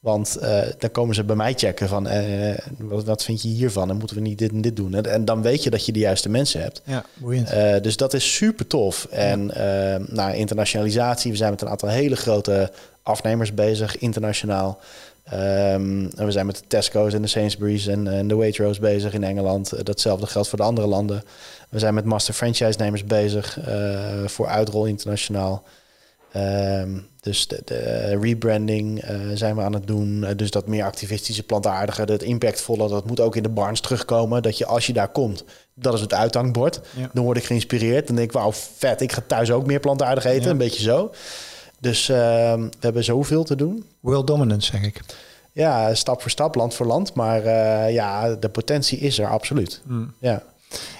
Want 0.00 0.36
eh, 0.36 0.60
dan 0.78 0.90
komen 0.90 1.14
ze 1.14 1.24
bij 1.24 1.36
mij 1.36 1.52
checken 1.52 1.88
van, 1.88 2.06
eh, 2.06 2.58
wat, 2.78 3.04
wat 3.04 3.24
vind 3.24 3.42
je 3.42 3.48
hiervan? 3.48 3.90
En 3.90 3.96
moeten 3.96 4.16
we 4.16 4.22
niet 4.22 4.38
dit 4.38 4.50
en 4.50 4.60
dit 4.60 4.76
doen? 4.76 4.94
En, 4.94 5.06
en 5.06 5.24
dan 5.24 5.42
weet 5.42 5.62
je 5.62 5.70
dat 5.70 5.86
je 5.86 5.92
de 5.92 5.98
juiste 5.98 6.28
mensen 6.28 6.60
hebt. 6.60 6.82
Ja, 6.84 7.04
boeiend. 7.14 7.50
Eh, 7.50 7.80
dus 7.82 7.96
dat 7.96 8.14
is 8.14 8.34
super 8.34 8.66
tof. 8.66 9.06
En 9.10 9.50
eh, 9.50 10.06
nou, 10.06 10.34
internationalisatie, 10.34 11.30
we 11.30 11.36
zijn 11.36 11.50
met 11.50 11.62
een 11.62 11.68
aantal 11.68 11.88
hele 11.88 12.16
grote 12.16 12.72
afnemers 13.02 13.54
bezig, 13.54 13.98
internationaal. 13.98 14.78
Ehm, 15.24 16.06
en 16.16 16.24
we 16.24 16.30
zijn 16.30 16.46
met 16.46 16.56
de 16.56 16.64
Tesco's 16.66 17.14
en 17.14 17.22
de 17.22 17.28
Sainsbury's 17.28 17.86
en, 17.86 18.06
en 18.06 18.28
de 18.28 18.34
Waitrose 18.34 18.80
bezig 18.80 19.12
in 19.12 19.24
Engeland. 19.24 19.86
Datzelfde 19.86 20.26
geldt 20.26 20.48
voor 20.48 20.58
de 20.58 20.64
andere 20.64 20.86
landen. 20.86 21.22
We 21.68 21.78
zijn 21.78 21.94
met 21.94 22.04
master 22.04 22.34
franchise-nemers 22.34 23.04
bezig 23.04 23.58
voor 24.26 24.46
uitrol 24.46 24.86
internationaal. 24.86 25.62
Ehm, 26.32 26.98
dus 27.20 27.48
de, 27.48 27.62
de 27.64 28.18
rebranding 28.20 29.00
eh, 29.00 29.16
zijn 29.34 29.56
we 29.56 29.62
aan 29.62 29.72
het 29.72 29.86
doen. 29.86 30.24
Eh, 30.24 30.36
dus 30.36 30.50
dat 30.50 30.66
meer 30.66 30.84
activistische, 30.84 31.42
plantaardige, 31.42 32.06
dat 32.06 32.22
impactvolle, 32.22 32.88
dat 32.88 33.06
moet 33.06 33.20
ook 33.20 33.36
in 33.36 33.42
de 33.42 33.48
barns 33.48 33.80
terugkomen. 33.80 34.42
Dat 34.42 34.58
je 34.58 34.66
als 34.66 34.86
je 34.86 34.92
daar 34.92 35.08
komt, 35.08 35.44
dat 35.74 35.94
is 35.94 36.00
het 36.00 36.14
uithangbord. 36.14 36.80
Ja. 36.96 37.10
Dan 37.12 37.24
word 37.24 37.36
ik 37.36 37.44
geïnspireerd. 37.44 38.06
Dan 38.06 38.16
denk 38.16 38.28
ik, 38.28 38.34
wauw, 38.34 38.52
vet, 38.52 39.00
ik 39.00 39.12
ga 39.12 39.22
thuis 39.26 39.50
ook 39.50 39.66
meer 39.66 39.80
plantaardig 39.80 40.24
eten. 40.24 40.44
Ja. 40.44 40.50
Een 40.50 40.56
beetje 40.56 40.82
zo. 40.82 41.12
Dus 41.78 42.08
ehm, 42.08 42.60
we 42.60 42.78
hebben 42.80 43.04
zoveel 43.04 43.44
te 43.44 43.56
doen. 43.56 43.84
World 44.00 44.26
dominance, 44.26 44.70
zeg 44.70 44.82
ik. 44.82 45.00
Ja, 45.52 45.94
stap 45.94 46.20
voor 46.20 46.30
stap, 46.30 46.54
land 46.54 46.74
voor 46.74 46.86
land. 46.86 47.14
Maar 47.14 47.44
eh, 47.44 47.92
ja, 47.92 48.34
de 48.34 48.48
potentie 48.48 48.98
is 48.98 49.18
er 49.18 49.28
absoluut. 49.28 49.80
Mm. 49.84 50.12
Ja. 50.18 50.42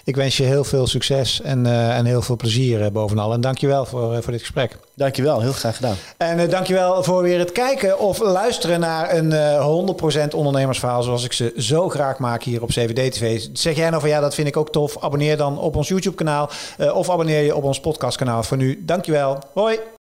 Ik 0.04 0.16
wens 0.16 0.37
je 0.37 0.44
heel 0.44 0.64
veel 0.64 0.87
succes 0.87 1.40
en, 1.40 1.66
eh, 1.66 1.96
en 1.96 2.04
heel 2.04 2.22
veel 2.22 2.37
plezier 2.37 2.85
eh, 2.85 2.90
bovenal. 2.90 3.33
En 3.33 3.40
dankjewel 3.40 3.87
voor, 3.87 4.14
eh, 4.14 4.22
voor 4.22 4.33
dit 4.33 4.40
gesprek. 4.40 4.78
Dankjewel, 4.94 5.40
heel 5.40 5.52
graag 5.52 5.76
gedaan. 5.76 5.96
En 6.16 6.38
uh, 6.38 6.48
dankjewel 6.48 7.02
voor 7.02 7.22
weer 7.22 7.38
het 7.38 7.52
kijken 7.52 7.98
of 7.98 8.18
luisteren 8.18 8.80
naar 8.80 9.14
een 9.14 9.30
uh, 9.30 10.24
100% 10.26 10.35
ondernemersverhaal 10.35 11.02
zoals 11.02 11.24
ik 11.24 11.33
ze 11.33 11.52
zo 11.56 11.88
graag 11.88 12.18
maak 12.18 12.42
hier 12.42 12.62
op 12.62 12.68
CVD 12.68 13.12
TV. 13.12 13.40
Zeg 13.52 13.76
jij 13.76 13.88
nou 13.88 14.00
van 14.00 14.11
ja, 14.11 14.20
dat 14.20 14.35
vind 14.35 14.48
ik 14.48 14.56
ook 14.56 14.72
tof. 14.72 15.02
Abonneer 15.02 15.37
dan 15.37 15.59
op 15.59 15.76
ons 15.76 15.88
YouTube 15.88 16.16
kanaal 16.16 16.50
of 16.92 17.11
abonneer 17.11 17.42
je 17.42 17.56
op 17.56 17.64
ons 17.64 17.80
podcastkanaal. 17.80 18.42
Voor 18.42 18.56
nu, 18.56 18.83
dankjewel. 18.85 19.38
Hoi! 19.54 19.99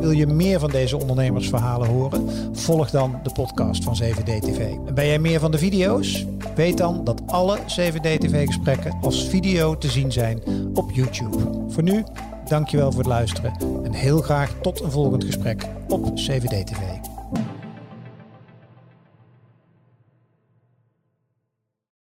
Wil 0.00 0.10
je 0.10 0.26
meer 0.26 0.60
van 0.60 0.70
deze 0.70 0.96
ondernemersverhalen 0.96 1.88
horen? 1.88 2.28
Volg 2.52 2.90
dan 2.90 3.20
de 3.22 3.30
podcast 3.32 3.84
van 3.84 3.92
CVD 3.92 4.42
TV. 4.42 4.58
En 4.86 4.94
ben 4.94 5.06
jij 5.06 5.18
meer 5.18 5.40
van 5.40 5.50
de 5.50 5.58
video's? 5.58 6.26
Weet 6.54 6.78
dan 6.78 7.04
dat 7.04 7.22
alle 7.26 7.58
CVD 7.66 8.20
TV 8.20 8.46
gesprekken 8.46 8.98
als 9.00 9.28
video 9.28 9.78
te 9.78 9.88
zien 9.88 10.12
zijn 10.12 10.42
op 10.74 10.90
YouTube. 10.90 11.38
Voor 11.68 11.82
nu, 11.82 12.04
dankjewel 12.48 12.90
voor 12.90 13.00
het 13.00 13.08
luisteren 13.08 13.52
en 13.82 13.92
heel 13.92 14.20
graag 14.20 14.54
tot 14.62 14.80
een 14.80 14.90
volgend 14.90 15.24
gesprek 15.24 15.66
op 15.88 16.14
CVD 16.14 16.66
TV. 16.66 17.09